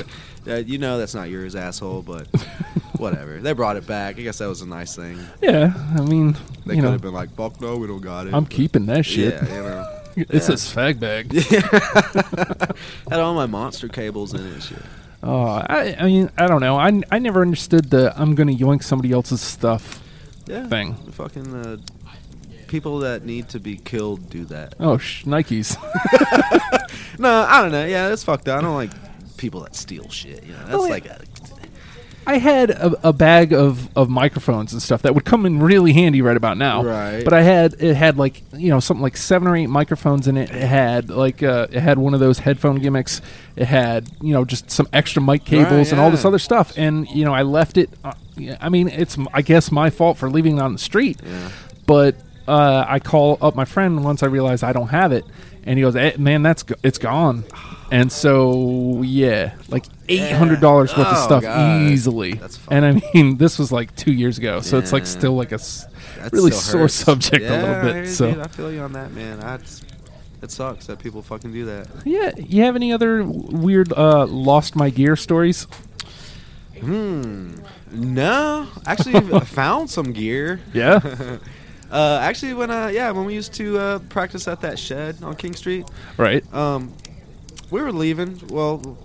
[0.46, 2.04] Yeah, you know, that's not yours, asshole.
[2.04, 2.28] But
[2.98, 3.39] whatever.
[3.39, 4.20] They brought it back.
[4.20, 5.18] I guess that was a nice thing.
[5.41, 6.38] Yeah, I mean,
[6.68, 8.34] They could know, have been like, fuck no, we don't got it.
[8.36, 9.34] I'm But- keeping that shit.
[9.34, 10.00] Yeah, you know.
[10.18, 10.54] It's Yeah.
[10.54, 10.58] a
[10.93, 11.32] fag bag.
[13.10, 14.78] Had all my monster cables in it shit.
[15.24, 16.76] Oh, I, I mean, I don't know.
[16.78, 20.04] I, I never understood the I'm going to yoink somebody else's stuff
[20.48, 20.68] Yeah.
[20.68, 20.96] thing.
[21.12, 21.78] Fucking uh,
[22.68, 24.76] people that need to be killed do that.
[24.80, 25.76] Oh, sh- Nikes.
[27.18, 27.86] No, I don't know.
[27.86, 28.60] Yeah, that's fucked up.
[28.60, 28.91] I don't like
[29.38, 30.43] people that steal shit.
[30.43, 30.91] You know, that's Oh, yeah.
[30.91, 31.22] like a,
[32.28, 35.93] I had a, a bag of, of microphones and stuff that would come in really
[35.93, 36.84] handy right about now.
[36.84, 37.24] Right.
[37.24, 40.36] But I had it had like you know something like seven or eight microphones in
[40.36, 40.50] it.
[40.50, 43.22] It had like uh, it had one of those headphone gimmicks.
[43.56, 46.28] It had you know just some extra mic cables and all this yeah.
[46.30, 46.76] other stuff.
[46.78, 47.89] And you know I left it.
[48.04, 51.20] Uh, yeah, I mean it's I guess my fault for leaving it on the street.
[51.26, 51.50] Yeah.
[51.86, 52.16] But
[52.48, 55.26] uh, I call up my friend once I realize I don't have it,
[55.64, 57.44] and he goes, eh, "Man, that's go- it's gone."
[57.92, 61.82] And so yeah, like eight hundred dollars worth of Oh, stuff God.
[61.92, 62.34] easily.
[62.34, 65.10] That's and I mean, this was like two years ago, so it's like Yeah.
[65.10, 65.86] still like a s-
[66.20, 66.94] that really still sore hurts.
[66.96, 67.96] subject a Yeah, little I bit.
[67.98, 68.40] you, so dude.
[68.42, 69.40] I feel you on that, man.
[69.42, 69.84] I just,
[70.42, 71.88] it sucks that people fucking do that.
[72.06, 75.68] yeah, you have any other w- weird uh, lost my gear stories?
[76.80, 77.56] Hmm.
[77.92, 80.60] No, actually, I found some gear.
[80.74, 81.00] Yeah,
[81.92, 85.36] Uh, actually, when uh, yeah, when we used to uh, practice at that shed on
[85.36, 85.86] King Street,
[86.18, 86.44] right.
[86.54, 86.92] um,
[87.70, 88.42] we were leaving.
[88.50, 88.98] Well,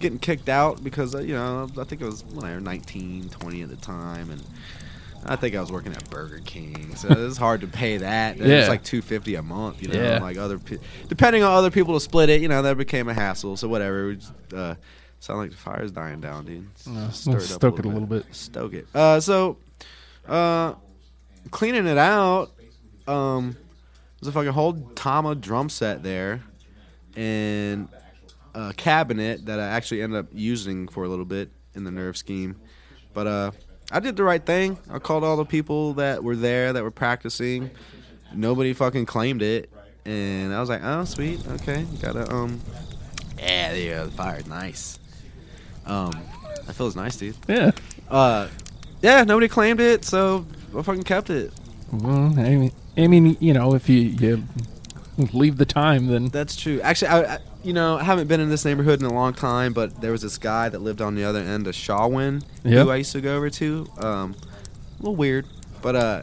[0.00, 3.68] getting kicked out because uh, you know I think it was whatever 19, 20 at
[3.68, 4.42] the time, and
[5.24, 8.36] I think I was working at Burger King, so it was hard to pay that.
[8.38, 8.58] It Yeah.
[8.58, 9.80] was like two fifty a month.
[9.80, 10.18] You know, Yeah.
[10.18, 10.78] like other pe-
[11.08, 12.42] depending on other people to split it.
[12.42, 13.56] You know, that became a hassle.
[13.56, 14.08] So whatever.
[14.08, 14.74] We just, uh,
[15.22, 16.68] sound like the fire's dying down, dude.
[16.88, 18.26] Uh, Stir stoke it a little bit.
[18.32, 18.86] Stoke it.
[18.94, 19.56] Uh, so,
[20.26, 20.74] uh,
[21.50, 22.50] cleaning it out.
[23.06, 23.56] Um,
[24.20, 26.42] there's a fucking whole Tama drum set there,
[27.16, 27.88] and
[28.54, 32.16] a cabinet that I actually ended up using for a little bit in the nerve
[32.16, 32.56] scheme.
[33.14, 33.50] But uh,
[33.92, 34.78] I did the right thing.
[34.90, 37.70] I called all the people that were there that were practicing.
[38.34, 39.70] Nobody fucking claimed it,
[40.04, 42.60] and I was like, "Oh, sweet, okay, gotta um,
[43.38, 44.98] yeah, yeah, the fire's nice.
[45.86, 46.12] Um,
[46.66, 47.36] that feels nice, dude.
[47.48, 47.72] Yeah.
[48.10, 48.48] Uh,
[49.00, 51.52] yeah, nobody claimed it, so I fucking kept it.
[51.92, 54.44] Well, I mean, I mean, you know, if you you
[55.32, 56.80] leave the time, then That's true.
[56.80, 59.72] Actually, I, I you know I haven't been in this neighborhood in a long time,
[59.72, 62.84] but there was this guy that lived on the other end of Shawwin, Yep.
[62.86, 63.86] who I used to go over to.
[63.98, 64.34] Um,
[64.98, 65.46] a little weird,
[65.82, 66.20] but uh,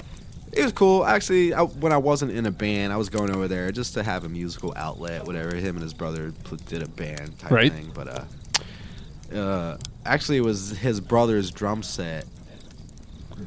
[0.53, 1.05] it was cool.
[1.05, 4.03] Actually, I, when I wasn't in a band, I was going over there just to
[4.03, 5.55] have a musical outlet, whatever.
[5.55, 6.33] Him and his brother
[6.67, 7.71] did a band type Right.
[7.73, 8.23] thing, but uh,
[9.33, 12.25] uh, actually, it was his brother's drum set,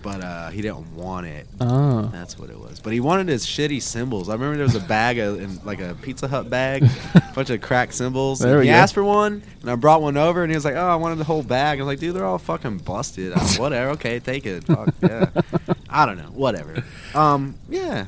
[0.03, 1.47] but uh, he didn't want it.
[1.61, 2.81] oh, That's what it was.
[2.81, 4.29] But he wanted his shitty cymbals.
[4.29, 6.83] I remember there was a bag of, in, like a Pizza Hut bag,
[7.15, 8.39] a bunch of cracked cymbals.
[8.39, 8.77] There we he go.
[8.77, 11.19] asked for one, and I brought one over, and he was like, "Oh, I wanted
[11.19, 13.33] the whole bag." I was like, "Dude, they're all fucking busted.
[13.35, 13.91] Uh, whatever.
[13.93, 14.65] Okay, take it.
[14.65, 15.29] Fuck yeah.
[15.91, 16.31] I don't know.
[16.31, 16.83] Whatever.
[17.15, 18.07] Um, yeah.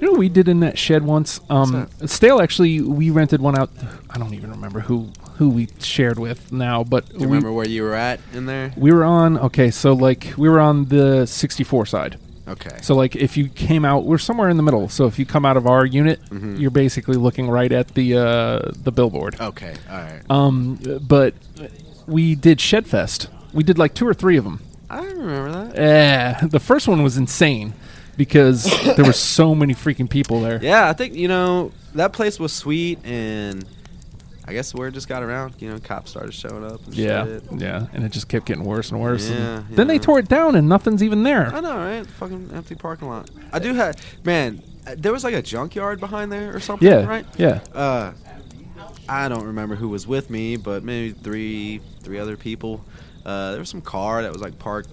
[0.00, 1.40] You know we did in that shed once?
[1.48, 3.70] Um, Stale actually, we rented one out.
[4.10, 7.52] I don't even remember who who we shared with now, but Do you we, remember
[7.52, 8.72] where you were at in there?
[8.76, 9.38] we were on.
[9.38, 12.18] Okay, so like we were on the 64 side.
[12.48, 12.78] Okay.
[12.82, 14.88] So like if you came out, we're somewhere in the middle.
[14.88, 16.56] So if you come out of our unit, Mm-hmm.
[16.56, 19.40] you're basically looking right at the uh, the billboard.
[19.40, 19.74] Okay.
[19.90, 20.22] All right.
[20.30, 21.34] Um, but
[22.06, 23.28] we did Shedfest.
[23.52, 24.60] We did like two or three of them.
[24.88, 25.76] I remember that.
[25.76, 27.72] Yeah, the first one was insane
[28.16, 28.64] because
[28.96, 30.58] there were so many freaking people there.
[30.62, 33.64] Yeah, I think you know that place was sweet, and
[34.48, 35.54] I guess word just got around.
[35.58, 36.84] You know, cops started showing up.
[36.86, 37.42] And Yeah, shit.
[37.56, 39.28] yeah, and it just kept getting worse and worse.
[39.28, 40.00] and Yeah, Then they yeah.
[40.00, 41.46] tore it down, and nothing's even there.
[41.54, 42.06] I know, right?
[42.06, 43.28] Fucking empty parking lot.
[43.52, 44.62] I do have, man.
[44.86, 47.26] uh, There was like a junkyard behind there or something, Yeah, right?
[47.36, 47.60] yeah.
[47.74, 48.12] Uh,
[49.08, 52.84] I don't remember who was with me, but maybe three, three other people.
[53.24, 54.88] Uh, there was some car that was like parked,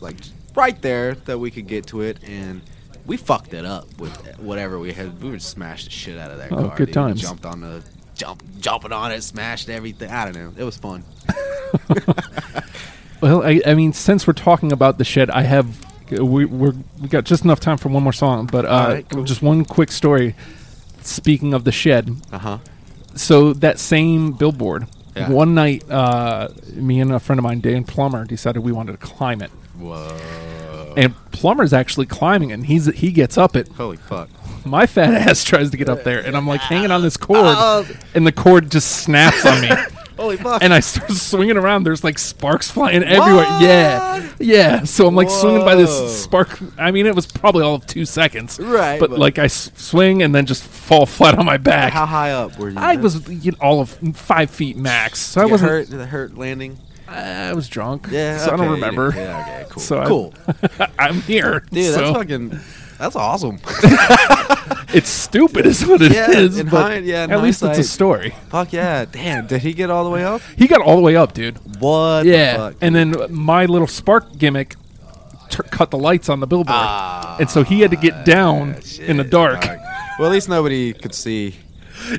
[0.00, 0.16] like
[0.58, 2.60] right there that we could get to it, and
[3.06, 5.22] we fucked it up with whatever we had.
[5.22, 6.76] We would smash the shit out of that Oh, car.
[6.76, 6.94] good dude.
[6.94, 7.22] times.
[7.22, 7.82] Jumped on the
[8.14, 10.10] jump, jumping on it, smashed everything.
[10.10, 10.52] I don't know.
[10.56, 11.04] It was fun.
[13.20, 17.08] Well, I, I mean, since we're talking about the shed, I have we we're, we
[17.08, 19.24] got just enough time for one more song, but uh, right, cool.
[19.24, 20.36] just one quick story.
[21.00, 22.58] Speaking of the shed, Uh huh.
[23.16, 24.86] so that same billboard.
[25.16, 25.30] Yeah.
[25.30, 28.98] One night, uh, me and a friend of mine, Dan Plummer, decided we wanted to
[28.98, 29.50] climb it.
[29.78, 30.94] Whoa.
[30.96, 32.52] And Plummer's actually climbing.
[32.52, 34.28] And he's he gets up it Holy fuck.
[34.64, 37.38] my fat ass tries to get up there, and I'm like hanging on this cord,
[37.44, 37.86] Oh.
[38.14, 39.70] and the cord just snaps on me.
[40.18, 40.64] Holy fuck!
[40.64, 41.84] and I start swinging around.
[41.84, 43.46] There's like sparks flying everywhere.
[43.60, 44.82] Yeah, yeah.
[44.82, 45.82] So I'm like swinging by Whoa.
[45.86, 46.58] this spark.
[46.76, 48.58] I mean, it was probably all of two seconds.
[48.58, 51.92] Right, But, but- like I s- swing and then just fall flat on my back.
[51.92, 52.78] How high up were you?
[52.78, 55.20] I was you know, all of five feet max.
[55.20, 55.70] So I Did it wasn't.
[55.70, 55.90] hurt?
[55.90, 56.78] Did it hurt landing?
[57.08, 58.06] I was drunk.
[58.10, 59.12] Yeah, So I don't remember.
[59.16, 59.82] Yeah, okay, cool.
[59.82, 60.34] So I- cool,
[60.98, 61.64] I'm here.
[61.70, 61.92] dude.
[61.94, 62.60] so That's fucking.
[62.98, 63.60] That's awesome.
[64.92, 66.56] it's stupid, is what it is.
[66.56, 67.84] Yeah, in but hind- yeah, in at least it's a hindsight.
[67.86, 68.34] story.
[68.50, 69.04] Fuck yeah!
[69.04, 70.40] Damn, did he get all the way up?
[70.56, 71.56] He got all the way up, dude.
[71.80, 72.24] What?
[72.24, 72.74] the Yeah, fuck?
[72.80, 74.74] and then my little spark gimmick
[75.48, 78.76] tur cut the lights on the billboard, Ah, and so he had to get down
[79.00, 79.64] in the dark.
[80.18, 81.54] Well, at least nobody could see.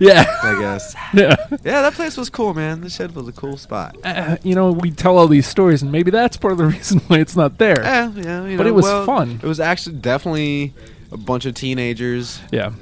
[0.01, 0.93] Yeah, I guess.
[1.13, 1.35] yeah.
[1.63, 2.81] yeah, that place was cool, man.
[2.81, 3.95] The shed was a cool spot.
[4.03, 6.99] Uh, you know, we tell all these stories, and maybe that's part of the reason
[7.07, 7.81] why it's not there.
[7.81, 8.45] Yeah, yeah.
[8.45, 9.39] You But it was well, fun.
[9.41, 10.73] It was actually definitely
[11.11, 12.73] a bunch of teenagers Yeah,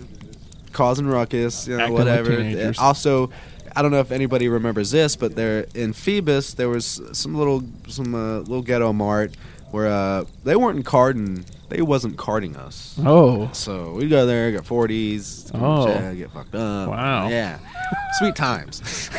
[0.73, 2.35] causing ruckus, you know, Acting whatever.
[2.37, 2.77] teenagers.
[2.77, 3.31] also,
[3.75, 7.63] I don't know if anybody remembers this, but there in Phoebus there was some little
[7.87, 9.33] some uh, little ghetto mart
[9.71, 12.97] where uh, they weren't carding, they wasn't carding us.
[13.05, 15.85] Oh, So we go there, get forties, Oh.
[16.13, 16.89] get fucked up.
[16.89, 17.27] Wow.
[17.27, 17.59] yeah,
[18.19, 19.09] sweet times.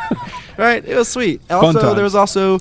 [0.58, 1.42] right, it was sweet.
[1.44, 1.94] Fun Also, times.
[1.94, 2.58] there was also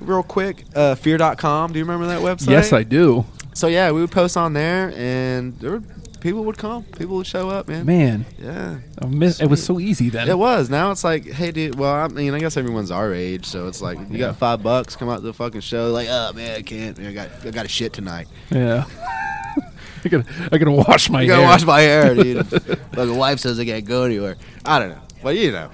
[0.00, 1.72] real quick uh, fear.com.
[1.72, 2.50] Do you remember that website?
[2.50, 3.24] yes, I do.
[3.54, 5.82] So yeah, we would post on there, and there were,
[6.24, 7.84] people would come, people would show up, man.
[7.84, 10.26] Man, Yeah, I miss, it was so easy then.
[10.28, 10.70] it was.
[10.70, 11.78] Now it's like, hey, dude.
[11.78, 14.96] Well, I mean, I guess everyone's our age, so it's like you got five bucks,
[14.96, 15.92] come out to the fucking show.
[15.92, 16.98] Like, oh man, I can't.
[16.98, 18.26] I got, I got a shit tonight.
[18.50, 18.86] Yeah.
[20.04, 21.50] I gotta, I gotta wash my I gotta hair.
[21.50, 22.48] wash my hair, dude.
[22.50, 24.36] but the wife says I can't go anywhere.
[24.64, 25.02] I don't know.
[25.22, 25.70] but you know,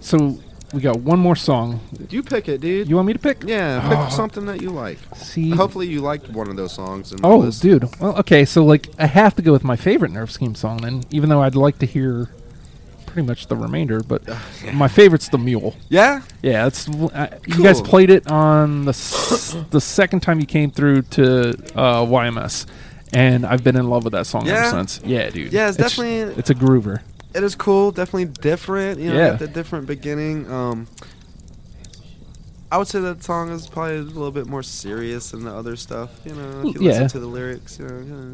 [0.00, 0.38] so
[0.72, 1.80] we got one more song.
[2.08, 2.88] Do you pick it, dude.
[2.88, 3.42] You want me to pick?
[3.44, 4.08] yeah, pick Oh.
[4.10, 4.98] something that you like.
[5.16, 5.50] See.
[5.50, 7.14] Hopefully, you liked one of those songs.
[7.22, 7.88] Oh, dude.
[8.00, 8.44] Well, okay.
[8.44, 11.42] So like, I have to go with my favorite Nerve Scheme song then, even though
[11.42, 12.28] I'd like to hear
[13.06, 14.02] pretty much the remainder.
[14.02, 14.22] But
[14.74, 15.74] my favorite's the Mule.
[15.88, 16.20] Yeah.
[16.42, 20.70] Yeah, it's uh, you guys played it on the s- the second time you came
[20.70, 22.66] through to uh, YMS,
[23.14, 24.66] and I've been in love with that song Yeah?
[24.66, 25.00] ever since.
[25.04, 25.52] Yeah, dude.
[25.52, 27.00] Yeah, it's definitely- it's a groover.
[27.34, 27.90] It is cool.
[27.92, 29.00] Definitely different.
[29.00, 29.30] You know, Yeah.
[29.30, 30.50] got the different beginning.
[30.50, 30.86] Um,
[32.70, 35.74] I would say that song is probably a little bit more serious than the other
[35.76, 36.10] stuff.
[36.26, 36.88] You know, if you Yeah.
[36.92, 37.78] listen to the lyrics.
[37.78, 38.32] You know,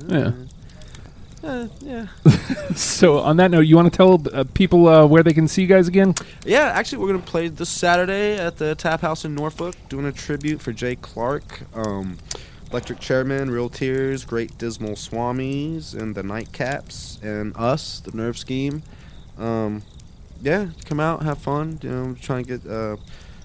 [1.42, 1.48] Yeah.
[1.48, 2.06] Uh, yeah.
[2.74, 5.62] So on that note, you want to tell uh, people uh, where they can see
[5.62, 6.14] you guys again?
[6.44, 10.12] Yeah, actually, we're gonna play this Saturday at the Tap House in Norfolk, doing a
[10.12, 12.16] tribute for Jay Clark, um,
[12.70, 18.82] Electric Chairman, Real Tears, Great Dismal Swamis, and the Nightcaps, and us, the Nerve Scheme.
[19.38, 19.82] Um,
[20.42, 21.78] yeah, come out, have fun.
[21.82, 22.66] You know, try and get.
[22.66, 22.96] Uh,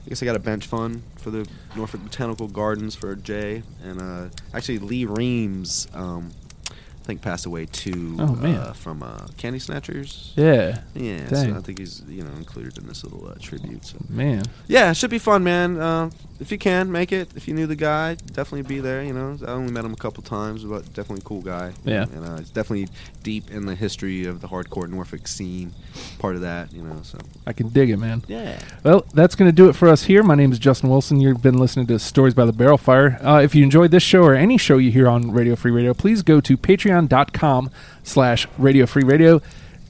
[0.06, 4.02] I guess I got a bench fund for the Norfolk Botanical Gardens for Jay, and
[4.02, 5.88] uh, actually Lee Reams.
[5.94, 6.32] Um,
[6.70, 8.16] I think passed away too.
[8.20, 8.56] Oh, man.
[8.56, 10.34] Uh, from uh, Candy Snatchers.
[10.36, 11.54] Yeah, Yeah, Dang.
[11.54, 13.86] so I think he's you know included in this little uh, tribute.
[13.86, 14.44] So man.
[14.68, 16.12] yeah, it should be fun, man.
[16.40, 19.04] If you can make it, if you knew the guy, definitely be there.
[19.04, 21.74] You know, I only met him a couple times, but definitely cool guy.
[21.84, 22.04] Yeah.
[22.04, 22.88] and uh, it's definitely
[23.24, 25.74] deep in the history of the hardcore Norfolk scene.
[26.18, 27.02] Part of that, you know.
[27.04, 28.24] So I can dig it, man.
[28.28, 30.24] yeah, Well, that's going to do it for us here.
[30.24, 31.20] My name is Justin Wilson.
[31.20, 33.20] You've been listening to Stories by the Barrel Fire.
[33.22, 35.94] Uh, if you enjoyed this show or any show you hear on Radio Free Radio,
[35.94, 37.70] please go to patreon.com
[38.04, 39.42] slash Radio Free Radio.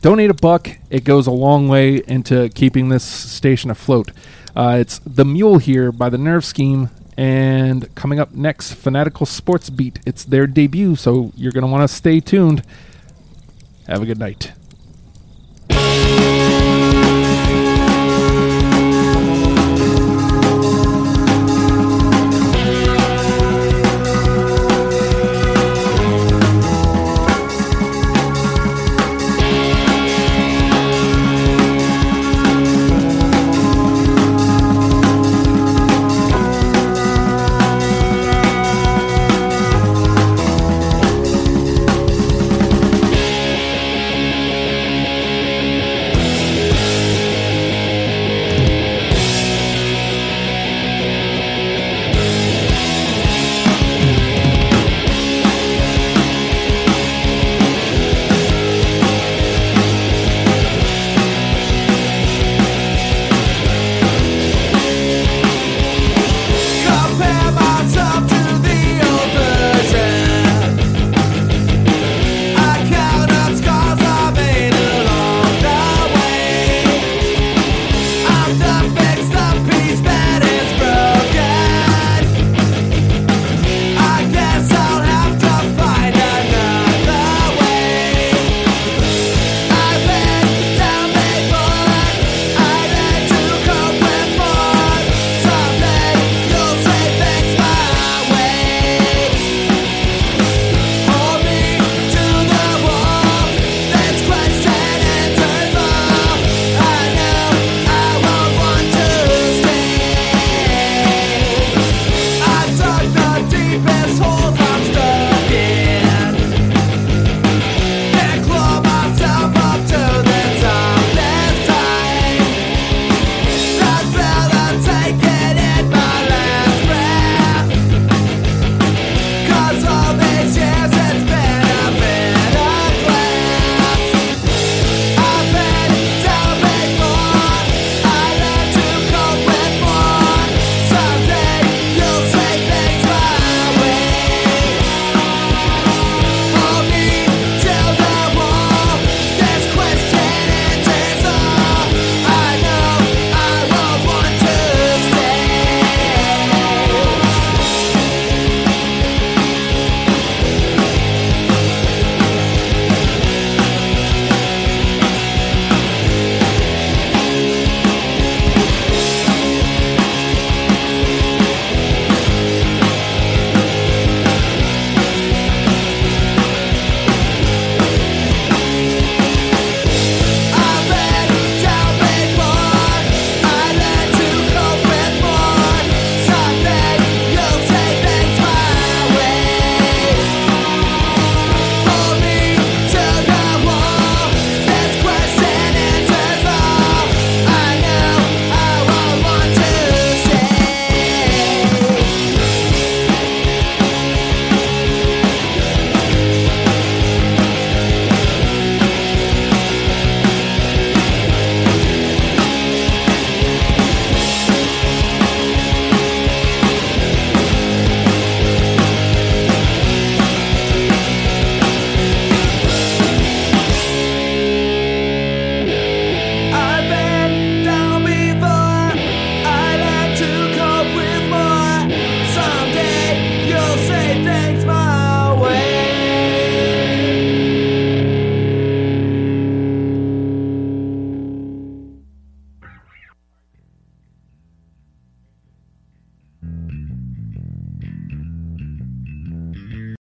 [0.01, 0.69] Donate a buck.
[0.89, 4.11] It goes a long way into keeping this station afloat.
[4.55, 6.89] Uh, it's The Mule here by The Nerve Scheme.
[7.17, 9.99] And coming up next, Fanatical Sports Beat.
[10.05, 12.63] It's their debut, so you're going to want to stay tuned.
[13.87, 14.53] Have a good night.